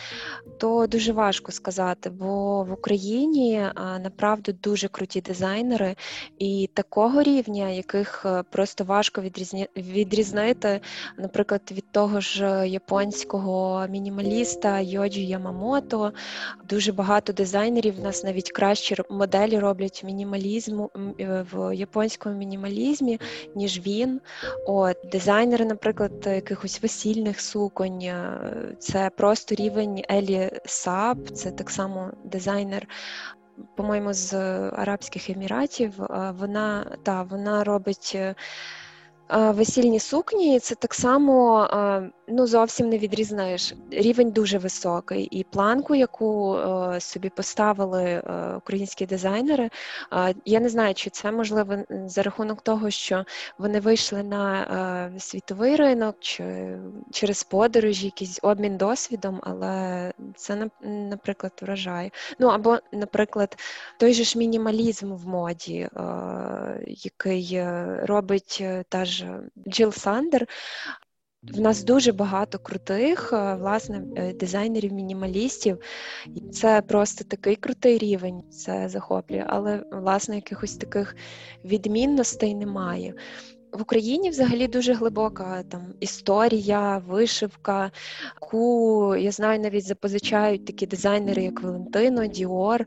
[0.59, 3.68] то дуже важко сказати, бо в Україні
[4.02, 5.96] направду дуже круті дизайнери,
[6.38, 9.66] і такого рівня, яких е, просто важко відрізня...
[9.76, 10.80] відрізнити,
[11.18, 16.12] наприклад, від того ж японського мінімаліста Йоджі Ямамото.
[16.68, 20.90] Дуже багато дизайнерів в нас навіть кращі моделі роблять мінімалізму
[21.52, 23.20] в японському мінімалізмі,
[23.54, 24.20] ніж він.
[24.66, 28.40] От Дизайнери, наприклад, якихось весільних суконь, е,
[28.79, 32.88] це просто рівень Елі Саб, це так само дизайнер.
[33.77, 34.35] По-моєму, з
[34.70, 38.35] Арабських Еміратів е, вона та вона робить е,
[39.30, 41.68] Весільні сукні це так само
[42.28, 43.74] ну зовсім не відрізнаєш.
[43.90, 46.58] Рівень дуже високий, і планку, яку
[46.98, 48.22] собі поставили
[48.56, 49.70] українські дизайнери.
[50.44, 53.24] Я не знаю, чи це можливо за рахунок того, що
[53.58, 56.78] вони вийшли на світовий ринок, чи
[57.12, 62.10] через подорожі, якийсь обмін досвідом, але це наприклад вражає.
[62.38, 63.56] Ну або, наприклад,
[63.96, 65.88] той же ж мінімалізм в моді,
[66.86, 70.46] який е, робить е, та ж ж Jil Sander.
[71.42, 75.79] В нас дуже багато крутих е, власне е, дизайнерів-мінімалістів.
[76.52, 81.16] Це просто такий крутий рівень, це захоплює, але власне якихось таких
[81.64, 83.14] відмінностей немає.
[83.72, 87.90] В Україні взагалі дуже глибока там історія, вишивка,
[88.35, 92.87] яку я знаю, навіть запозичають такі дизайнери, як Валентино, Діор.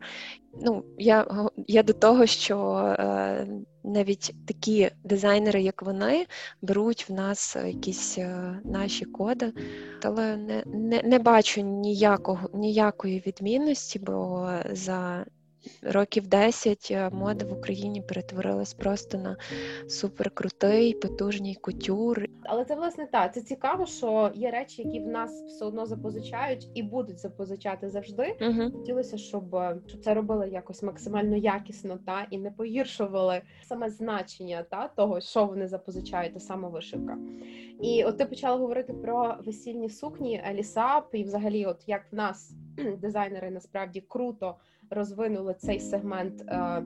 [0.53, 3.47] Ну, я я до того, що е,
[3.83, 6.25] навіть такі дизайнери, як вони,
[6.61, 9.53] беруть в нас якісь е, наші коди,
[10.03, 15.25] але не не, не бачу ніякого ніякої відмінності, бо за
[15.81, 19.37] років 10 е, мода в Україні перетворилась просто на
[19.87, 22.25] суперкрутий, потужний кутюр.
[22.43, 26.67] Але це власне так, це цікаво, що є речі, які в нас все одно запозичають
[26.73, 28.37] і будуть запозичати завжди.
[28.41, 28.71] Угу.
[28.71, 29.57] Хотілося, щоб,
[29.87, 35.45] щоб це робили якось максимально якісно та і не погіршували саме значення та того, що
[35.45, 37.17] вони запозичають, та саме вишивка.
[37.81, 42.53] І от ти почала говорити про весільні сукні Лісап, і взагалі, от як в нас
[42.97, 44.55] дизайнери насправді круто
[44.89, 46.83] розвинули цей сегмент е,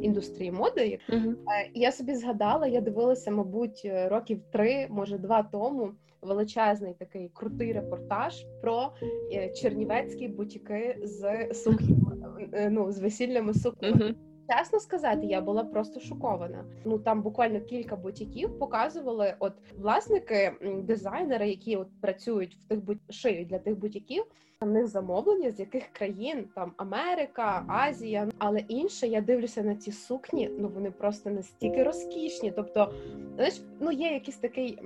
[0.00, 0.98] індустрії моди.
[1.08, 1.32] Uh-huh.
[1.32, 5.92] Е, я собі згадала, я дивилася, мабуть, років три, може два тому.
[6.22, 8.92] Величезний такий крутий репортаж про
[9.32, 13.96] е, чернівецькі бутіки з сукнями, е, ну з весільними сукнями.
[13.96, 14.14] Uh-huh.
[14.58, 16.64] Чесно сказати, я була просто шокована.
[16.84, 23.48] Ну там буквально кілька бутіків показували, от власники, дизайнери, які от працюють в тих шиють
[23.48, 24.24] для тих бутіків.
[24.64, 29.92] В них замовлення з яких країн там Америка, Азія, але інше я дивлюся на ці
[29.92, 30.50] сукні.
[30.58, 32.50] Ну вони просто настільки розкішні.
[32.50, 32.94] Тобто,
[33.34, 34.78] знаєш, ну є якийсь такий,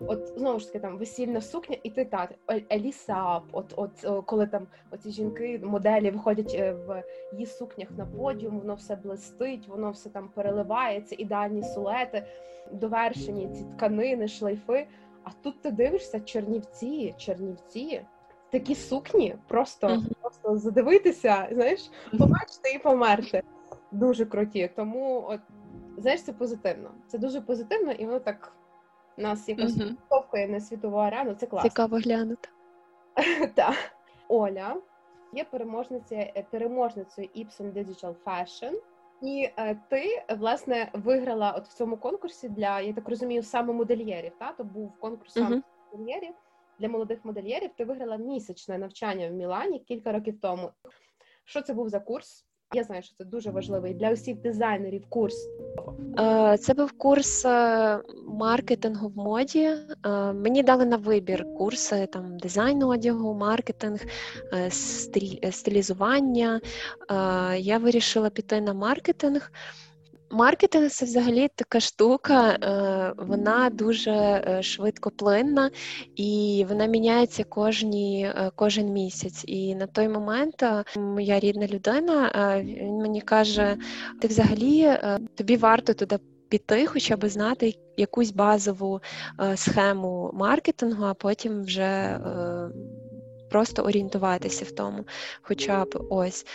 [0.00, 2.28] от знову ж таки там весільна сукня, і ти та
[2.72, 3.42] Елісап.
[3.52, 8.74] От, от коли там оці жінки, моделі виходять е, в її сукнях на подіум, воно
[8.74, 12.22] все блистить, воно все там переливається, ідеальні сулети,
[12.72, 14.86] довершені ці тканини, шлейфи.
[15.22, 18.00] А тут ти дивишся Чернівці, Чернівці
[18.54, 20.12] такі сукні, просто mm-hmm.
[20.20, 23.42] просто задивитися, знаєш, побачити і померти.
[23.92, 24.70] Дуже круті.
[24.76, 25.40] Тому, от
[25.98, 26.90] знаєш, це позитивно.
[27.06, 28.52] Це дуже позитивно, і воно так
[29.16, 30.48] нас якось mm-hmm.
[30.48, 31.34] на світову арену.
[31.34, 31.70] Це класно.
[31.70, 32.48] Цікаво глянути.
[33.54, 33.74] Так.
[34.28, 34.76] Оля
[35.32, 38.72] є переможницею переможницею Ipsen Digital Fashion.
[39.22, 44.32] І е, ти власне виграла от в цьому конкурсі для я так розумію саме модельєрів.
[44.38, 45.62] Та то був конкурс саме uh-huh.
[45.92, 46.34] модельєрів
[46.80, 47.70] для молодих модельєрів.
[47.76, 50.70] Ти виграла місячне навчання в Мілані кілька років тому.
[51.44, 52.46] Що це був за курс?
[52.74, 55.06] Я знаю, що це дуже важливий для усіх дизайнерів.
[55.08, 55.48] Курс
[56.18, 59.60] е, це був курс е, маркетингу в моді.
[59.60, 59.78] Е,
[60.32, 64.00] мені дали на вибір курси там дизайн одягу, маркетинг,
[65.50, 66.60] стилізування.
[67.56, 69.52] Я вирішила піти на маркетинг.
[70.30, 75.70] Маркетинг це взагалі така штука, е, вона дуже е, швидкоплинна
[76.16, 79.44] і вона міняється кожні, е, кожен місяць.
[79.46, 80.64] І на той момент
[80.96, 82.30] моя рідна людина
[82.64, 83.76] він мені каже:
[84.20, 84.98] ти взагалі
[85.34, 86.18] тобі варто туди
[86.48, 89.00] піти, хоча б знати якусь базову
[89.54, 92.20] схему маркетингу, а потім вже
[93.50, 95.04] просто орієнтуватися в тому,
[95.42, 96.46] хоча б ось.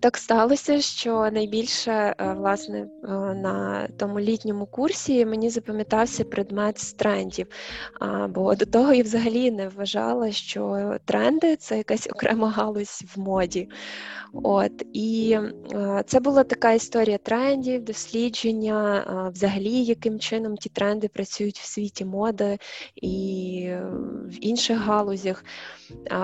[0.00, 6.92] Так сталося, що найбільше е, власне е, на тому літньому курсі мені запам'ятався предмет з
[6.92, 7.46] трендів.
[8.28, 13.68] Бо до того я взагалі не вважала, що тренди це якась окрема галузь в моді.
[14.32, 15.38] От і
[15.72, 22.04] е, це була така історія трендів, дослідження, взагалі, яким чином ті тренди працюють в світі
[22.04, 22.58] моди
[22.94, 23.68] і
[24.24, 25.44] в інших галузях.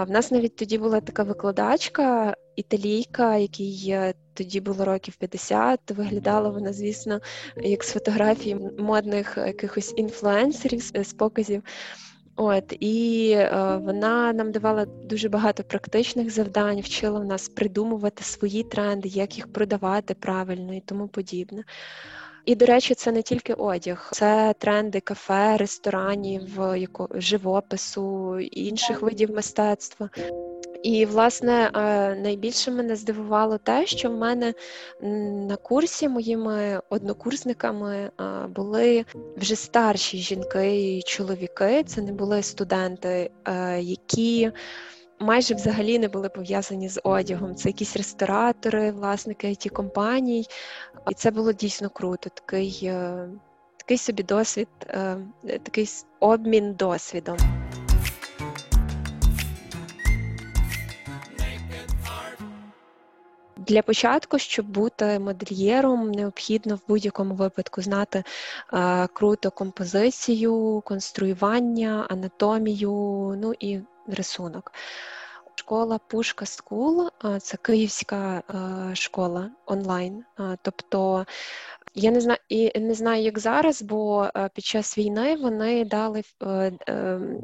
[0.07, 3.97] В нас навіть тоді була така викладачка італійка, якій
[4.35, 7.21] тоді було років 50, Виглядала вона, звісно,
[7.57, 11.63] як з фотографій модних якихось інфлюенсерів з показів.
[12.37, 18.63] От і е, вона нам давала дуже багато практичних завдань, вчила в нас придумувати свої
[18.63, 21.65] тренди, як їх продавати правильно і тому подібне.
[22.51, 26.43] І, до речі, це не тільки одяг, це тренди кафе, ресторанів,
[27.15, 30.11] живопису, інших видів мистецтва.
[30.83, 34.55] І, власне, е, найбільше мене здивувало те, що в мене
[35.49, 38.11] на курсі моїми однокурсниками е,
[38.49, 39.05] були
[39.37, 41.85] вже старші жінки і чоловіки.
[41.87, 44.51] Це не були студенти, е, які
[45.21, 47.55] майже взагалі не були пов'язані з одягом.
[47.55, 50.47] Це якісь ресторатори, власники it компаній,
[51.11, 52.31] і це було дійсно круто.
[52.31, 52.93] Такий,
[53.77, 54.69] такий собі досвід,
[55.63, 55.89] такий
[56.21, 57.37] обмін досвідом.
[63.71, 68.25] Для початку, щоб бути модельєром, необхідно в будь-якому випадку знати
[68.73, 72.91] е, круто композицію, конструювання, анатомію,
[73.43, 73.81] ну і
[74.15, 74.73] рисунок.
[75.55, 80.25] Школа Пушка School це київська е, школа онлайн.
[80.63, 81.27] Тобто
[81.95, 86.23] я не знаю і не знаю, як зараз, бо е, під час війни вони дали
[86.43, 86.73] е,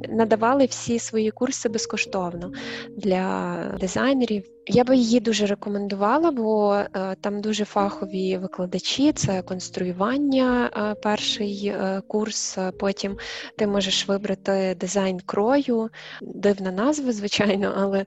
[0.09, 2.53] надавали всі свої курси безкоштовно
[2.97, 4.56] для дизайнерів.
[4.69, 6.81] Я би її дуже рекомендувала, бо
[7.21, 9.12] там дуже фахові викладачі.
[9.12, 10.71] Це конструювання,
[11.03, 11.75] перший
[12.09, 12.59] курс.
[12.79, 13.17] Потім
[13.59, 15.89] ти можеш вибрати дизайн крою,
[16.23, 18.05] дивна назва, звичайно, але,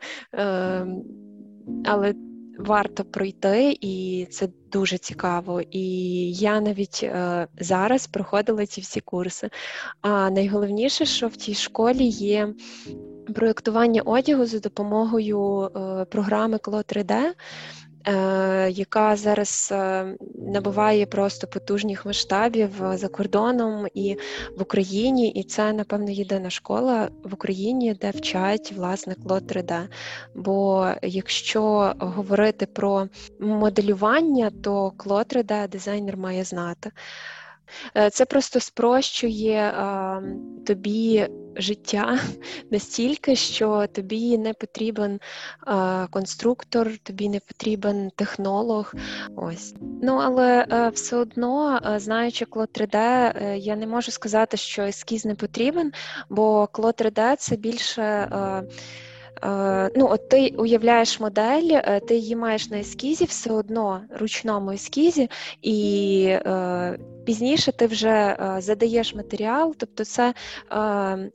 [1.86, 2.14] але
[2.60, 5.62] варто пройти, і це дуже цікаво.
[5.72, 5.84] І
[6.34, 9.50] я навіть е, зараз проходила ці всі курси.
[10.02, 12.54] А найголовніше, що в цій школі є
[13.34, 17.34] проєктування одягу за допомогою е, програми Clo 3D.
[18.08, 20.06] Е, яка зараз е,
[20.36, 24.18] набуває просто потужних масштабів за кордоном і
[24.58, 29.88] в Україні, і це, напевно, єдина школа в Україні, де вчать власне клод 3D.
[30.36, 33.08] Бо якщо говорити про
[33.40, 36.92] моделювання, то клод 3D дизайнер має знати.
[37.98, 40.22] Е, це просто спрощує а,
[40.66, 42.20] тобі життя
[42.72, 45.20] настільки, що тобі не потрібен
[45.60, 48.94] а, конструктор, тобі не потрібен технолог.
[49.36, 49.76] Ось.
[50.02, 54.82] Ну, але а, е, все одно, е, знаючи Clo 3D, я не можу сказати, що
[54.82, 55.92] ескіз не потрібен,
[56.30, 58.30] бо Clo 3D це більше.
[59.96, 65.30] Ну, от ти уявляєш модель, ти її маєш на ескізі, все одно ручному ескізі,
[65.62, 70.34] і е, пізніше ти вже е, задаєш матеріал, тобто це
[70.72, 71.32] е,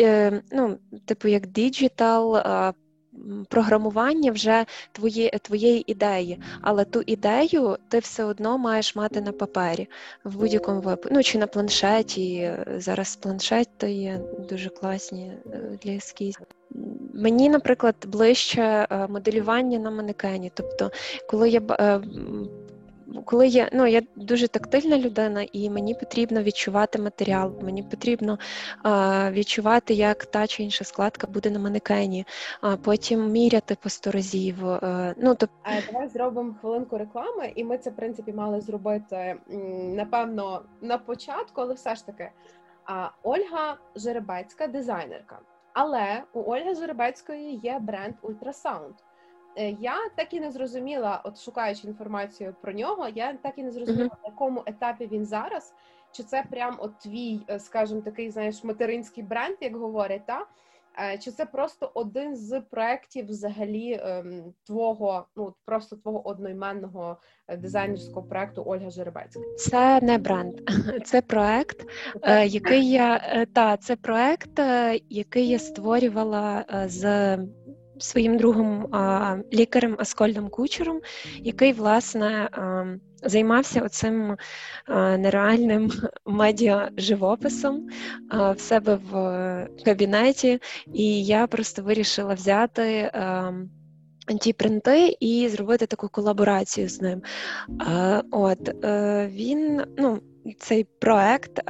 [0.00, 2.42] е, ну, типу як digital.
[3.48, 9.88] Програмування вже твої, твоєї ідеї, але ту ідею ти все одно маєш мати на папері
[10.24, 11.08] в будь-якому випадку.
[11.12, 12.52] Ну чи на планшеті.
[12.76, 15.32] Зараз планшет то є дуже класні
[15.82, 16.46] для ескізів.
[17.14, 20.52] Мені, наприклад, ближче моделювання на манекені.
[20.54, 20.90] Тобто,
[21.28, 21.60] коли я
[23.24, 28.38] коли я ну я дуже тактильна людина, і мені потрібно відчувати матеріал, мені потрібно
[28.82, 32.26] а, відчувати, як та чи інша складка буде на манекені,
[32.60, 34.66] а потім міряти по сто разів.
[34.66, 35.48] А, ну то
[35.92, 39.36] давай зробимо хвилинку реклами, і ми це в принципі мали зробити
[39.94, 42.30] напевно на початку, але все ж таки.
[42.84, 45.38] А Ольга Жеребецька дизайнерка.
[45.72, 48.94] Але у Ольги Жеребецької є бренд Ультрасаунд.
[49.58, 53.70] Е, я так і не зрозуміла, от шукаючи інформацію про нього, я так і не
[53.70, 55.74] зрозуміла, на якому етапі він зараз.
[56.12, 60.46] Чи це прям от твій, е, скажімо, такий, знаєш, материнський бренд, як говорять, та?
[61.00, 67.16] Е, чи це просто один з проєктів взагалі ем, твого, ну просто твого одноіменного
[67.58, 69.40] дизайнерського проекту Ольга Жеребецька?
[69.58, 70.54] Це не бренд,
[71.04, 71.86] це проект,
[72.46, 74.60] який я та це проект,
[75.08, 77.36] який я створювала з
[77.98, 78.86] своїм другом
[79.52, 81.00] лікарем Аскольдом Кучером,
[81.36, 82.50] який власне
[83.22, 84.36] займався оцим
[84.88, 85.92] нереальним
[86.26, 87.88] медіа-живописом
[88.30, 90.60] в себе в кабінеті,
[90.92, 93.10] і я просто вирішила взяти.
[94.40, 97.22] Ті принти і зробити таку колаборацію з ним.
[98.30, 100.20] От е, він, ну,
[100.58, 101.60] цей проект,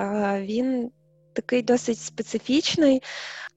[0.41, 0.91] він
[1.33, 3.03] такий досить специфічний.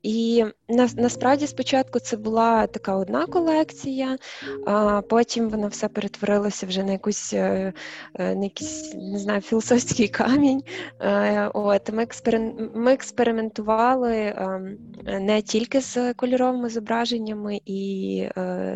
[0.04, 4.18] І на, насправді спочатку це була така одна колекція,
[4.66, 7.74] а потім воно все перетворилося вже на якусь е,
[8.16, 10.64] е, на якийсь, не знаю, філософський камінь.
[11.02, 12.72] Е, от Ми експерим...
[12.76, 14.78] ми експериментували ем,
[15.20, 18.28] не тільки з кольоровими зображеннями і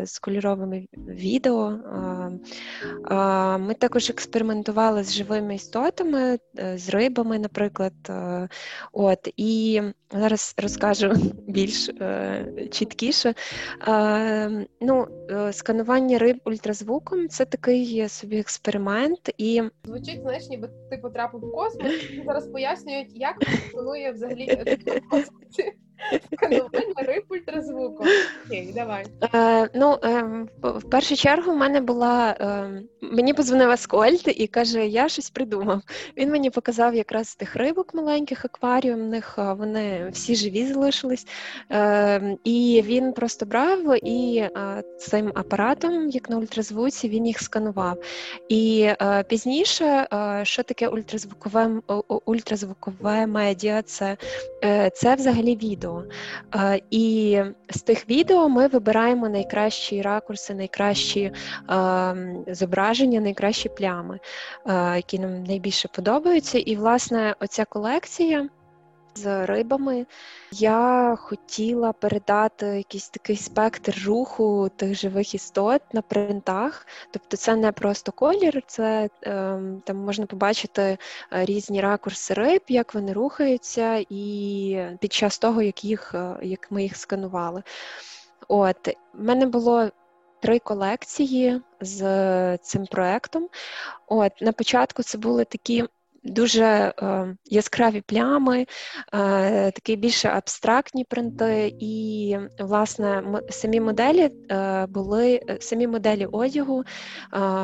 [0.04, 1.78] з кольоровими відео.
[3.58, 6.38] Ми також експериментували з живими істотами,
[6.74, 7.92] з рибами, наприклад.
[8.92, 11.15] От І зараз розкажу
[11.46, 13.34] більш е, чіткіше.
[13.88, 19.30] Е, ну, е, Сканування риб ультразвуком це такий собі експеримент.
[19.38, 19.62] і...
[19.84, 21.92] Звучить, знаєш, ніби ти потрапив в космос.
[22.26, 24.64] Зараз пояснюють, як функціонує взагалі.
[26.32, 28.06] Сканування риб ультразвуком.
[28.46, 29.06] Окей, давай.
[29.34, 30.22] Е, Ну, е,
[30.62, 32.36] в першу чергу в мене була.
[32.40, 35.82] Е, мені позвонив Аскольд і каже: Я щось придумав.
[36.16, 40.66] Він мені показав якраз тих рибок маленьких акваріумних, вони всі живі
[41.06, 41.26] залишились.
[41.72, 47.98] Е, І він просто брав і е, цим апаратом, як на ультразвуці, він їх сканував.
[48.48, 51.70] І е, пізніше, е, що таке ультразвукове
[52.24, 54.16] ультразвукове медіа, це,
[54.94, 56.02] це взагалі відео відео.
[56.90, 57.40] І
[57.70, 61.32] з тих відео ми вибираємо найкращі ракурси, найкращі
[62.46, 64.18] зображення, найкращі плями,
[64.96, 66.58] які нам найбільше подобаються.
[66.58, 68.48] І, власне, оця колекція
[69.16, 70.06] з рибами.
[70.52, 76.86] Я хотіла передати якийсь такий спектр руху тих живих істот на принтах.
[77.10, 80.98] Тобто, це не просто колір, це ем, там можна побачити е,
[81.44, 86.82] різні ракурси риб, як вони рухаються, і під час того, як їх е, як ми
[86.82, 87.62] їх сканували.
[88.48, 89.90] От, в мене було.
[90.40, 93.48] Три колекції з цим проектом.
[94.06, 95.84] От на початку це були такі
[96.26, 98.66] дуже е, яскраві плями,
[99.14, 106.84] е, такі більше абстрактні принти, і власне самі моделі е, були самі моделі одягу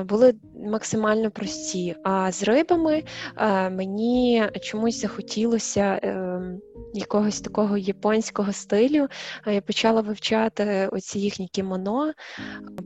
[0.05, 0.35] були
[0.67, 1.95] максимально прості.
[2.05, 3.03] А з рибами
[3.71, 6.01] мені чомусь захотілося
[6.95, 9.09] якогось такого японського стилю.
[9.47, 12.13] Я почала вивчати оці їхні кімоно,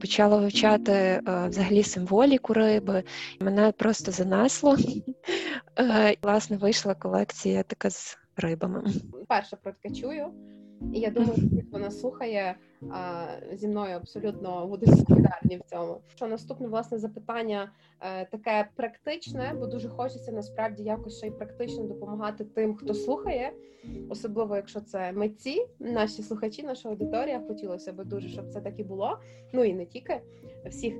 [0.00, 3.02] почала вивчати взагалі символіку риби.
[3.40, 4.76] Мене просто занесло.
[5.78, 8.84] Е, власне, вийшла колекція така з рибами.
[9.28, 10.26] Перше про таке чую,
[10.94, 12.56] і я думаю, що вона слухає
[13.52, 16.00] зі мною абсолютно будуть солідарні в цьому.
[16.14, 21.84] Що наступне власне запитання е, таке практичне, бо дуже хочеться насправді якось ще й практично
[21.84, 23.52] допомагати тим, хто слухає,
[24.08, 27.42] особливо якщо це митці, наші слухачі, наша аудиторія.
[27.48, 29.18] Хотілося б дуже, щоб це так і було.
[29.52, 30.20] Ну і не тільки
[30.66, 30.94] всіх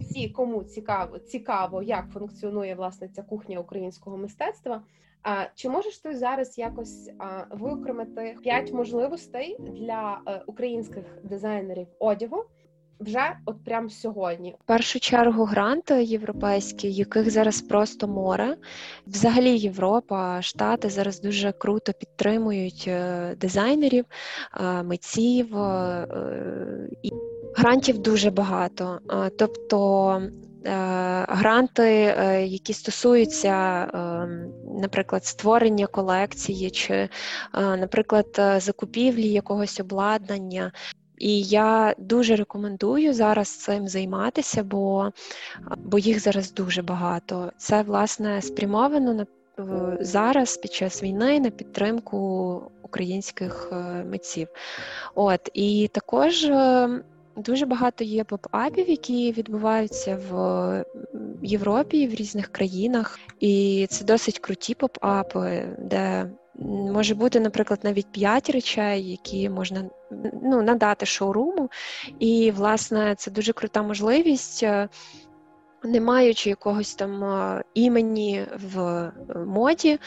[0.00, 4.82] всі, кому цікаво цікаво, як функціонує власне ця кухня українського мистецтва.
[5.22, 11.86] А чи можеш ти зараз якось а, виокремити п'ять можливостей для а, е, українських дизайнерів
[11.98, 12.44] одягу?
[13.00, 18.56] Вже от прямо сьогодні, в першу чергу, гранти європейські, яких зараз просто море.
[19.06, 24.04] Взагалі, Європа, Штати зараз дуже круто підтримують е, дизайнерів,
[24.60, 25.46] е, митців
[27.02, 27.10] і
[27.56, 28.98] грантів дуже багато.
[29.38, 30.20] Тобто
[30.66, 33.86] Е, гранти, е, які стосуються,
[34.80, 37.08] наприклад, створення колекції, чи, е,
[37.54, 40.72] наприклад, закупівлі якогось обладнання.
[41.20, 45.10] І я дуже рекомендую зараз цим займатися, бо
[45.76, 47.52] бо їх зараз дуже багато.
[47.56, 49.26] Це власне спрямовано на
[50.00, 53.72] зараз під час війни на підтримку українських
[54.06, 54.48] митців.
[55.14, 57.02] От і також ем,
[57.36, 60.84] Дуже багато є поп-апів, які відбуваються в
[61.42, 66.30] Європі, в різних країнах, і це досить круті поп-апи, де
[66.68, 69.84] може бути, наприклад, навіть п'ять речей, які можна
[70.42, 71.70] ну, надати шоуруму.
[72.18, 74.62] І, власне, це дуже крута можливість.
[74.62, 74.88] Е,
[75.84, 79.12] не маючи якогось там е, імені в е,
[79.46, 79.98] моді,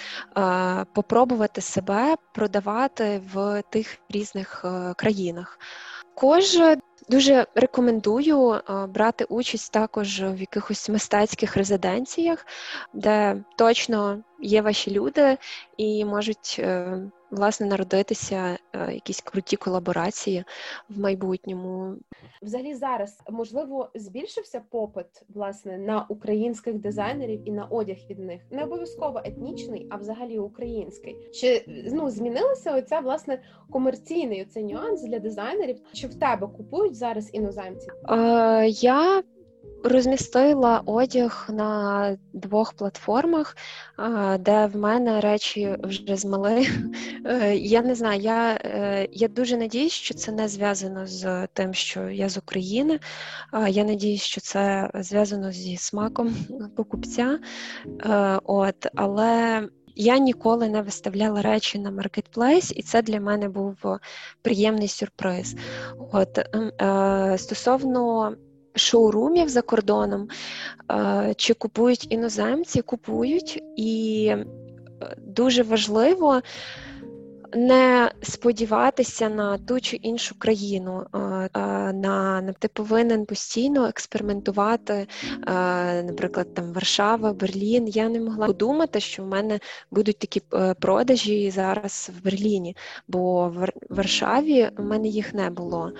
[0.94, 4.66] попробувати себе продавати в тих різних
[4.98, 5.60] країнах.
[6.16, 6.60] Також
[7.10, 12.46] Дуже рекомендую брати участь також в якихось мистецьких резиденціях,
[12.94, 15.38] де точно є ваші люди
[15.78, 16.98] і можуть е,
[17.34, 20.44] власне народитися е, якісь круті колаборації
[20.90, 21.96] в майбутньому.
[22.42, 28.64] Взагалі зараз можливо збільшився попит власне на українських дизайнерів і на одяг від них не
[28.64, 31.16] обов'язково етнічний, а взагалі український.
[31.34, 35.78] Чи ну змінилася оця власне комерційний оцей нюанс для дизайнерів?
[35.94, 37.88] Чи в тебе купують зараз іноземці?
[38.10, 39.24] Е, Я
[39.84, 43.58] розмістила одяг на двох платформах,
[44.40, 46.68] де в мене речі вже змали.
[47.26, 51.74] Е, я не знаю, я е, я дуже надіюсь, що це не зв'язано з тим,
[51.74, 53.00] що я з України.
[53.68, 56.36] Я надіюсь, що це зв'язано зі смаком
[56.76, 57.40] покупця.
[58.06, 59.64] Е, от, Але.
[59.96, 63.76] Я ніколи не виставляла речі на маркетплейс, і це для мене був
[64.42, 65.56] приємний сюрприз.
[66.12, 68.36] От ем, е, стосовно
[68.76, 70.28] шоурумів за кордоном,
[70.92, 74.46] е, чи купують іноземці, купують, і е,
[75.18, 76.42] дуже важливо.
[77.56, 81.18] Не сподіватися на ту чи іншу країну, е,
[81.94, 85.08] на, ти повинен постійно експериментувати,
[86.04, 87.88] наприклад, там Варшава, Берлін.
[87.88, 89.60] Я не могла подумати, що в мене
[89.92, 90.42] будуть такі
[90.80, 92.76] продажі зараз в Берліні,
[93.08, 95.92] бо в Варшаві в мене їх не було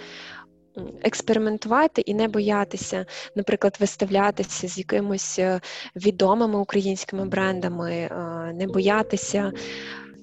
[1.04, 3.06] експериментувати і не боятися,
[3.36, 5.62] наприклад, виставлятися з якимось е,
[5.96, 8.10] відомими українськими брендами, е,
[8.54, 9.52] не боятися,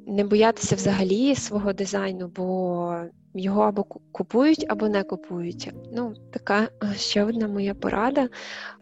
[0.06, 2.94] не боятися взагалі свого дизайну, бо
[3.34, 5.72] його або купують, або не купують.
[5.92, 8.28] Ну, така е, ще одна моя порада.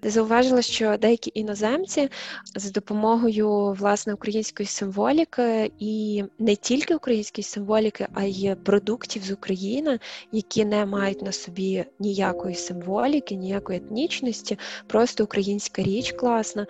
[0.02, 2.08] Зауважила, що деякі іноземці
[2.56, 9.98] з допомогою власне української символіки і не тільки української символіки, а й продуктів з України,
[10.32, 16.66] які не мають на собі ніякої символіки, ніякої етнічності, просто українська річ класна.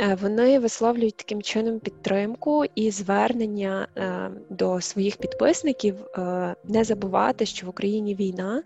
[0.00, 7.46] Е, вони висловлюють таким чином підтримку і звернення е, до своїх підписників е, не забувати,
[7.46, 8.62] що в Україні війна,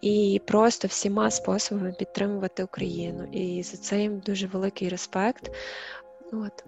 [0.00, 3.28] і просто всіма способами підтримувати Україну.
[3.32, 5.50] І за це їм дуже великий респект.
[6.32, 6.64] От.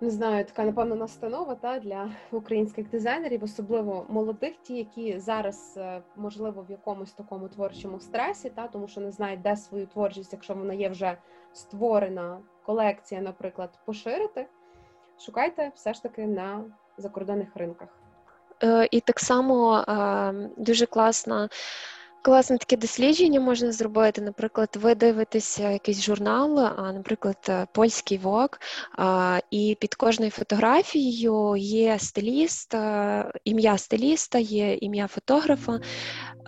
[0.00, 5.78] Не знаю, така напевно настанова та для українських дизайнерів, особливо молодих, ті, які зараз
[6.16, 10.54] можливо в якомусь такому творчому стресі, та тому що не знають, де свою творчість, якщо
[10.54, 11.16] вона є вже
[11.52, 14.46] створена колекція, наприклад, поширити,
[15.20, 16.64] шукайте все ж таки на
[16.98, 17.88] закордонних ринках.
[18.62, 21.48] Е, і так само е, дуже класно
[22.22, 24.20] Класне таке дослідження можна зробити.
[24.20, 28.60] Наприклад, ви дивитеся якийсь журнал, наприклад, е, польський вок,
[29.50, 35.80] і під кожною фотографією є стиліст, е, ім'я стиліста, є ім'я фотографа.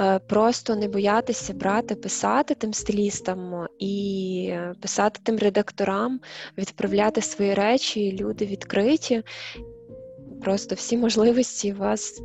[0.01, 6.21] Е, просто не боятися брати, писати тим стилістам і писати тим редакторам,
[6.59, 9.23] відправляти свої речі, люди відкриті.
[10.43, 12.23] Просто всі можливості у вас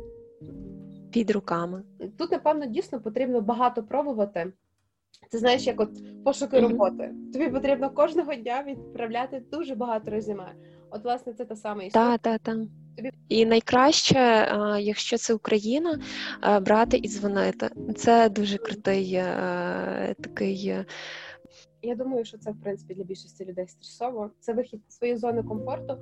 [1.10, 1.82] під руками.
[2.18, 4.52] Тут, напевно, дійсно потрібно багато пробувати.
[5.28, 7.14] Це знаєш, як от пошуки роботи.
[7.32, 10.52] Тобі потрібно кожного дня відправляти дуже багато резюме.
[10.90, 12.18] От, власне, це та сама історія.
[12.18, 12.58] Так, так, так.
[13.28, 14.18] І найкраще,
[14.80, 16.00] якщо це Україна,
[16.62, 17.70] брати і дзвонити.
[17.96, 20.66] Це дуже крутий е, такий.
[20.66, 20.84] Е,
[21.82, 24.30] Я думаю, що це в принципі для більшості людей стресово.
[24.40, 25.98] Це вихід з своєї зони комфорту.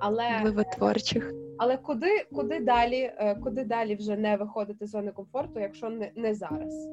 [0.00, 1.32] Але Вивотворчих.
[1.58, 6.10] Але куди куди далі, е, куди далі вже не виходити з зони комфорту, якщо не,
[6.16, 6.88] не зараз?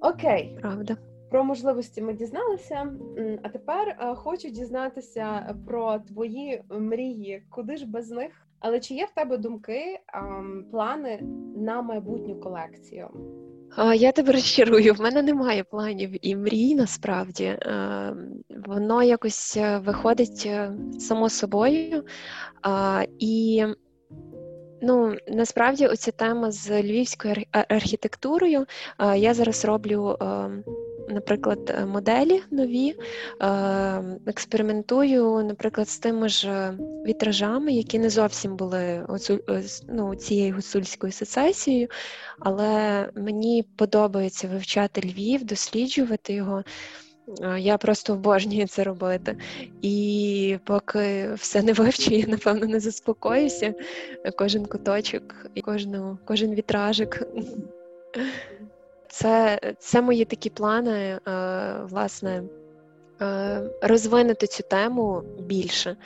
[0.00, 0.96] Окей, правда.
[1.30, 2.92] Про можливості ми дізналися.
[3.42, 8.46] А тепер е, хочу дізнатися про твої мрії, куди ж без них.
[8.60, 10.00] Але чи є в тебе думки,
[10.70, 11.22] плани
[11.56, 13.08] на майбутню колекцію?
[13.94, 17.44] Я тебе розчарую, в мене немає планів і мрій насправді.
[17.44, 18.16] Е,
[18.66, 20.50] воно якось е, виходить
[20.98, 22.04] само собою.
[23.18, 23.64] І
[24.82, 28.66] ну, насправді оця тема з львівською архітектурою
[29.16, 30.64] я зараз роблю ем,
[31.08, 32.94] наприклад, е, моделі нові,
[33.42, 33.46] е,
[34.26, 39.06] експериментую, наприклад, з тими ж е, вітражами, які не зовсім були
[39.88, 41.88] ну, цією гуцульською сецесією,
[42.38, 46.64] але мені подобається вивчати Львів, досліджувати його.
[47.58, 49.36] Я просто обожнюю це робити.
[49.82, 53.74] І поки все не вивчу, я напевно не заспокоюся.
[54.38, 55.22] Кожен куточок
[55.66, 57.22] кожну, кожен вітражик.
[59.08, 61.20] Це це мої такі плани, е,
[61.82, 62.42] власне,
[63.20, 65.96] е, розвинути цю тему більше.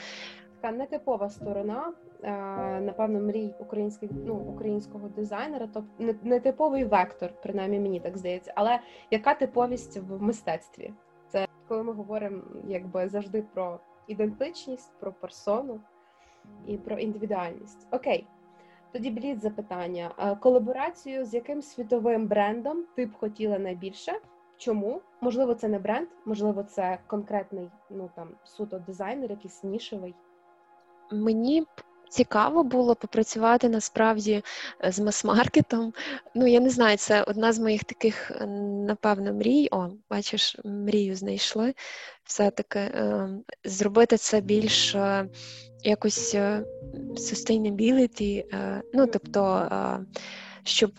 [0.61, 1.93] Така нетипова сторона,
[2.23, 2.31] е,
[2.81, 8.53] напевно, мрій українських ну, українського дизайнера, тобто нетиповий вектор, принаймні мені так здається.
[8.57, 8.79] Але
[9.11, 10.93] яка типовість в мистецтві?
[11.71, 15.81] Коли ми говоримо якби завжди про ідентичність, про персону
[16.67, 17.87] і про індивідуальність.
[17.91, 18.27] Окей.
[18.93, 24.13] Тоді блід запитання: колаборацію з яким світовим брендом ти б хотіла найбільше?
[24.57, 25.01] Чому?
[25.21, 30.15] Можливо, це не бренд, можливо, це конкретний, ну там суто дизайнер, якийсь нішевий.
[31.13, 31.67] Мені б
[32.11, 34.43] цікаво було попрацювати насправді
[34.85, 35.93] е, з мас-маркетом.
[36.35, 38.47] Ну, я не знаю, це одна з моїх таких, е,
[38.87, 39.69] напевно, мрій.
[39.71, 41.75] О, бачиш, мрію знайшли.
[42.25, 43.29] Все-таки е,
[43.65, 44.97] зробити це більш
[45.83, 46.35] якось
[47.15, 48.45] sustainability,
[48.95, 49.69] ну тобто.
[50.65, 50.93] Щоб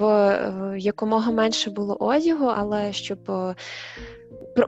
[0.77, 3.19] якомога менше було одягу, але щоб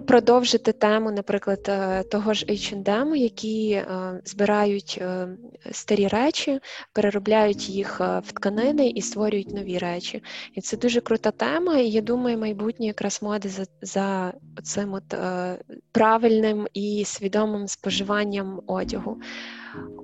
[0.07, 5.27] продовжити тему, наприклад, е, того ж H&M, які е, збирають е,
[5.71, 6.59] старі речі,
[6.93, 10.23] переробляють їх в тканини і створюють нові речі.
[10.53, 11.77] І це дуже крута тема.
[11.77, 14.33] І я думаю, майбутнє якраз моди за за
[14.63, 15.15] цим от
[15.91, 19.17] правильним і свідомим споживанням одягу.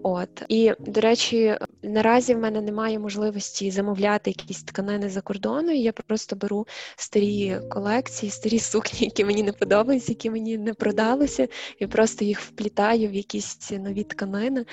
[0.04, 5.72] От і до речі, наразі в мене немає можливості замовляти якісь тканини за кордону.
[5.72, 11.48] Я просто беру старі колекції, старі сукні, які мені не подобаються, які мені не продалися,
[11.80, 14.66] і просто їх вплітаю в якісь нові тканини.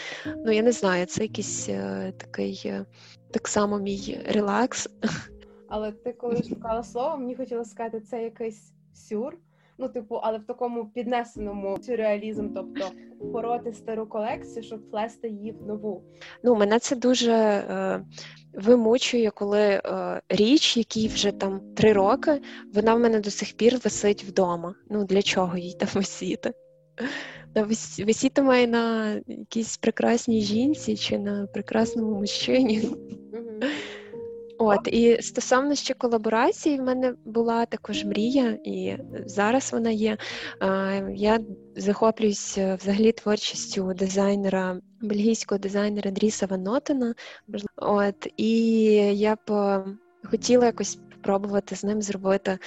[0.45, 2.85] Ну я не знаю, це якийсь е, такий е,
[3.31, 4.89] так само мій релакс.
[5.69, 9.39] Але ти коли шукала слово, мені хотілося сказати, це якийсь сюр.
[9.79, 12.91] Ну, типу, але в такому піднесеному сюрреалізм, тобто
[13.33, 16.03] пороти стару колекцію, щоб плести її в нову.
[16.45, 18.05] Ну, мене це дуже е,
[18.55, 19.81] вимучує, коли е,
[20.29, 22.41] річ, якій вже там три роки,
[22.75, 24.75] вона в мене до сих пір висить вдома.
[24.91, 26.53] Ну для чого їй там висіти?
[27.99, 32.83] Висіти має на якійсь прекрасній жінці чи на прекрасному мужчині.
[34.59, 38.97] От і стосовно ще колаборації, в мене була також мрія, і
[39.27, 40.17] зараз вона є.
[41.15, 41.41] Я
[41.77, 47.15] захоплююсь е, взагалі творчістю дизайнера, бельгійського дизайнера Дріса Ванотена.
[47.77, 48.83] От і
[49.17, 49.85] я б е,
[50.25, 52.59] хотіла якось спробувати з ним зробити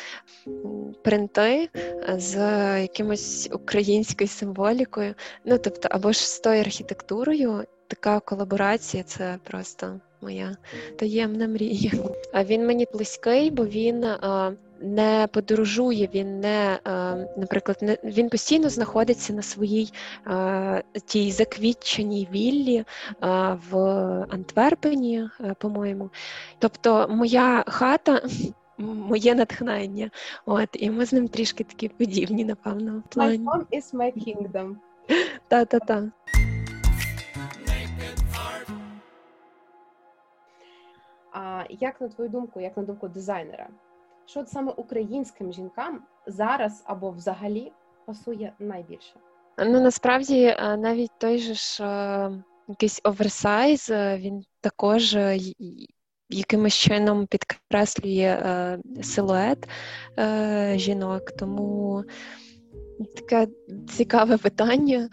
[1.03, 2.35] принти е, з
[2.81, 5.13] якимось українською символікою.
[5.45, 7.63] Ну тобто, або ж з тою архітектурою.
[7.87, 10.57] Така колаборація це просто моя
[10.95, 11.91] таємна мрія.
[12.33, 14.05] А він мені близький, бо він
[14.81, 16.79] не подорожує, він не,
[17.37, 19.93] наприклад, не він постійно знаходиться на своїй
[21.05, 22.83] тій заквітченій віллі
[23.71, 23.77] в
[24.29, 26.09] Антверпені, по-моєму.
[26.59, 28.21] Тобто, моя хата.
[28.81, 30.09] Моє натхнення,
[30.45, 33.03] от і ми з ним трішки такі подібні, напевно.
[33.05, 33.37] в плані.
[33.37, 34.75] My home is my kingdom.
[35.47, 36.11] Та-та-та.
[41.31, 43.69] А як на твою думку, як на думку дизайнера,
[44.25, 47.71] що саме українським жінкам зараз або взагалі
[48.05, 49.13] пасує найбільше?
[49.65, 52.31] Ну насправді е, навіть той же ж е,
[52.67, 55.17] якийсь оверсайз, е, він також
[56.29, 59.69] якимось чином підкреслює силует
[60.75, 62.03] жінок, тому
[63.15, 63.47] таке
[63.89, 65.09] цікаве питання.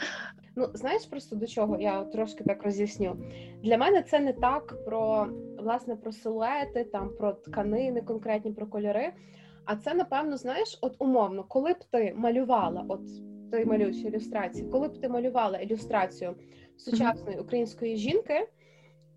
[0.59, 3.17] Ну, знаєш, просто до чого я трошки так роз'ясню.
[3.63, 5.29] Для мене це не так про
[5.59, 9.13] власне про силуети, там про тканини, конкретні про кольори.
[9.65, 13.01] А це, напевно, знаєш, от умовно, коли б ти малювала, от
[13.53, 16.35] ти малюєш ілюстрації, коли б ти малювала ілюстрацію
[16.77, 18.49] сучасної української жінки,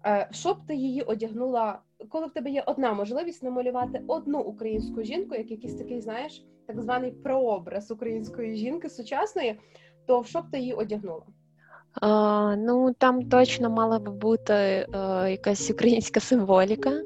[0.05, 1.79] е, що б ти її одягнула,
[2.09, 6.81] коли в тебе є одна можливість намалювати одну українську жінку, як якийсь такий, знаєш, так
[6.81, 9.59] званий прообраз української жінки сучасної
[10.09, 11.21] то що б ти її одягнула?
[12.01, 17.01] А, Ну там точно мала би бути а, е, якась українська символіка,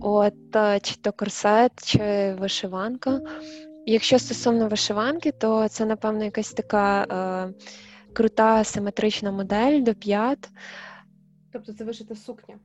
[0.00, 3.20] от е, чи то корсет, чи вишиванка.
[3.86, 7.52] Якщо стосовно вишиванки, то це, напевно, якась така а, е,
[8.12, 10.50] крута симетрична модель до п'ят.
[11.52, 12.58] Тобто це вишита сукня?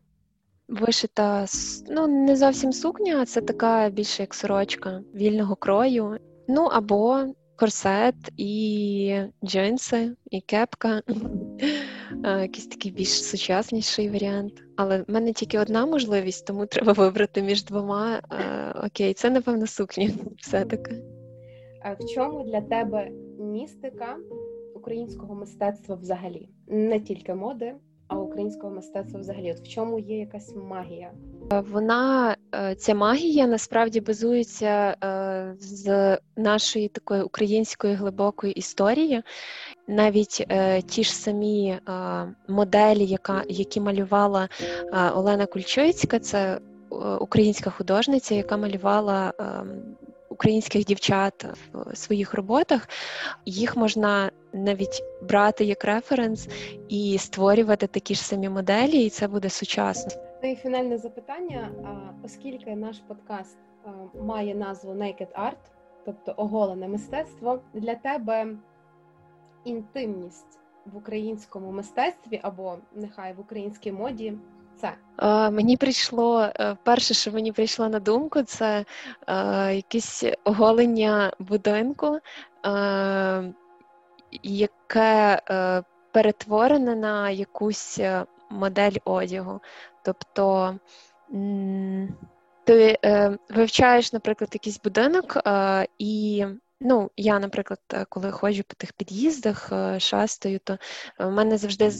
[0.67, 1.45] Вишита
[1.89, 6.17] ну не зовсім сукня, а це така більше як сорочка вільного крою.
[6.47, 7.25] Ну або
[7.59, 11.01] корсет, і джинси, і кепка.
[12.23, 14.53] Якийсь такий більш сучасніший варіант.
[14.75, 18.21] Але в мене тільки одна можливість, тому треба вибрати між двома.
[18.85, 20.09] Окей, це напевно сукні.
[20.37, 21.03] Все-таки.
[21.99, 24.17] В чому для тебе містика
[24.75, 26.49] українського мистецтва взагалі?
[26.67, 27.75] Не тільки моди,
[28.09, 29.51] а українського мистецтва взагалі?
[29.51, 31.11] От в чому є якась магія?
[31.49, 39.23] Вона е, ця магія насправді базується е, з нашої такої української глибокої історії.
[39.87, 41.79] Навіть е, ті ж самі
[42.47, 44.49] моделі, яка які малювала
[45.15, 46.59] Олена Кульчицька, це
[47.19, 49.95] українська художниця, яка малювала ем,
[50.29, 52.89] українських дівчат в своїх роботах,
[53.45, 56.49] їх можна навіть брати як референс
[56.89, 60.21] і створювати такі ж самі моделі, і це буде сучасно.
[60.43, 61.71] Ну і фінальне запитання.
[62.23, 63.57] Оскільки наш подкаст
[64.21, 65.71] має назву Naked Art,
[66.05, 68.47] тобто оголене мистецтво, для тебе
[69.63, 74.33] інтимність в українському мистецтві або нехай в українській моді
[74.81, 74.93] це?
[75.51, 78.85] Мені прийшло е, перше, що мені прийшло на думку, це
[79.27, 82.19] е, якесь оголення будинку,
[82.65, 83.53] е,
[84.43, 85.41] яке
[86.11, 87.99] перетворене на якусь
[88.49, 89.61] модель одягу.
[90.03, 90.75] Тобто
[92.63, 92.99] ти
[93.49, 95.37] вивчаєш, наприклад, якийсь будинок
[95.99, 96.45] і.
[96.81, 100.77] Ну, я, наприклад, коли ходжу по тих під'їздах, шастаю, то
[101.19, 101.91] в мене завжди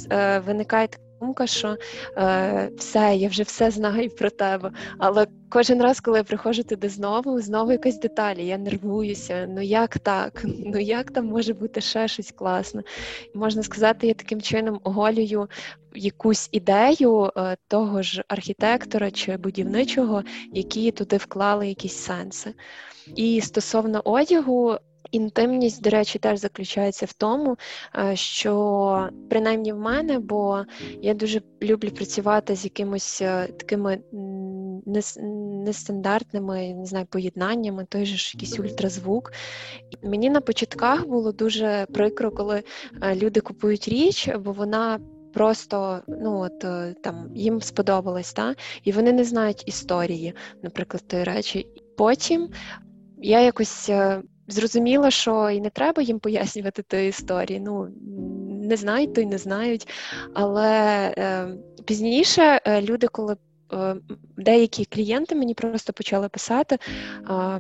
[0.45, 0.87] виникає
[1.21, 1.77] думка, що
[2.17, 4.71] е, все, я вже все знаю про тебе.
[4.97, 9.47] Але кожен раз, коли я приходжу туди знову, знову якась деталь, я нервуюся.
[9.49, 10.43] Ну як так?
[10.65, 12.83] Ну як там може бути ще щось класне?
[13.35, 15.49] Можна сказати, я таким чином оголюю
[15.95, 22.53] якусь ідею е, того ж архітектора чи будівничого, які туди вклали якісь сенси.
[23.15, 24.77] І стосовно одягу,
[25.11, 27.57] Інтимність, до речі, теж заключається в тому,
[27.95, 30.65] е, що принаймні в мене, бо
[31.01, 33.99] я дуже люблю працювати з якимось е, такими
[35.65, 39.31] нестандартними не знаю, поєднаннями, той же ж якийсь ультразвук.
[40.03, 42.63] Мені на початках було дуже прикро, коли
[43.01, 44.99] е, люди купують річ, бо вона.
[45.33, 46.59] Просто ну от
[47.01, 50.33] там їм сподобалось, та і вони не знають історії,
[50.63, 51.67] наприклад, тої речі.
[51.97, 52.49] Потім
[53.21, 53.89] я якось
[54.49, 57.59] зрозуміло, що і не треба їм пояснювати тої історії.
[57.59, 57.87] Ну
[58.69, 59.87] не знають, то й не знають.
[60.33, 60.69] Але
[61.17, 61.47] е,
[61.85, 63.35] пізніше е, люди, коли
[63.73, 63.95] е,
[64.37, 66.77] Деякі клієнти мені просто почали писати: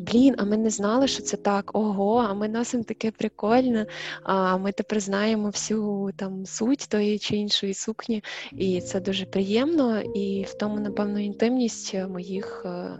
[0.01, 1.71] блін, а ми не знали, що це так.
[1.73, 3.85] Ого, а ми носимо таке прикольне.
[4.23, 10.01] А ми тепер знаємо всю там суть тої чи іншої сукні, і це дуже приємно.
[10.01, 12.99] І в тому, напевно, інтимність моїх е,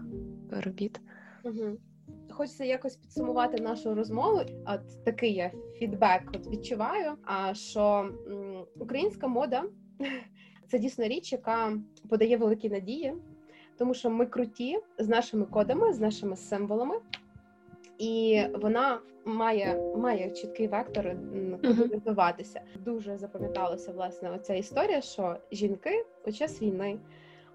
[0.52, 1.00] робіт.
[1.44, 1.78] Угу
[2.40, 4.42] хочеться якось підсумувати нашу розмову.
[4.68, 7.12] От такий я фідбек от відчуваю.
[7.24, 8.10] А що
[8.80, 9.64] українська мода
[10.68, 11.78] це дійсно річ, яка
[12.10, 13.14] подає великі надії,
[13.78, 16.96] тому що ми круті з нашими кодами, з нашими символами.
[17.98, 21.16] і вона має має чіткий вектор
[21.92, 22.62] розвиватися.
[22.86, 27.00] Дуже запам'яталася власне оця історія, що жінки у час війни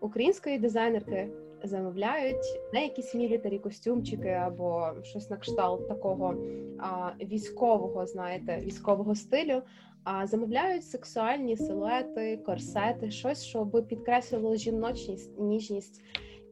[0.01, 1.28] української дизайнерки
[1.65, 6.35] замовляють не якісь мілітарі костюмчики або щось на кшталт такого
[6.79, 9.62] а, військового, знаєте, військового стилю.
[10.05, 16.03] А замовляють сексуальні силуети, корсети, щось, щоб підкреслило жіночність, ніжність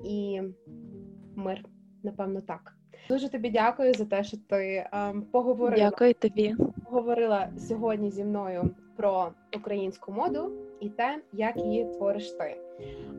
[0.05, 0.41] і
[1.37, 1.65] мир.
[2.03, 2.77] Напевно, так.
[3.09, 6.57] Дуже тобі дякую за те, що ти ем, поговорила Дякую тобі.
[6.85, 12.57] говорила сьогодні зі мною про українську моду і те, як її твориш ти.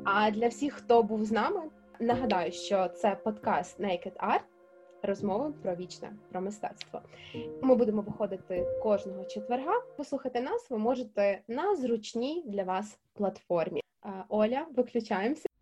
[0.03, 1.61] А для всіх, хто був з нами,
[1.99, 4.43] нагадаю, що це подкаст Naked Art,
[5.03, 7.01] розмови про вічне, про мистецтво.
[7.61, 9.81] Ми будемо виходити кожного четверга.
[9.97, 13.81] Послухати нас ви можете на зручній для вас платформі.
[14.29, 15.52] Оля, виключаємося.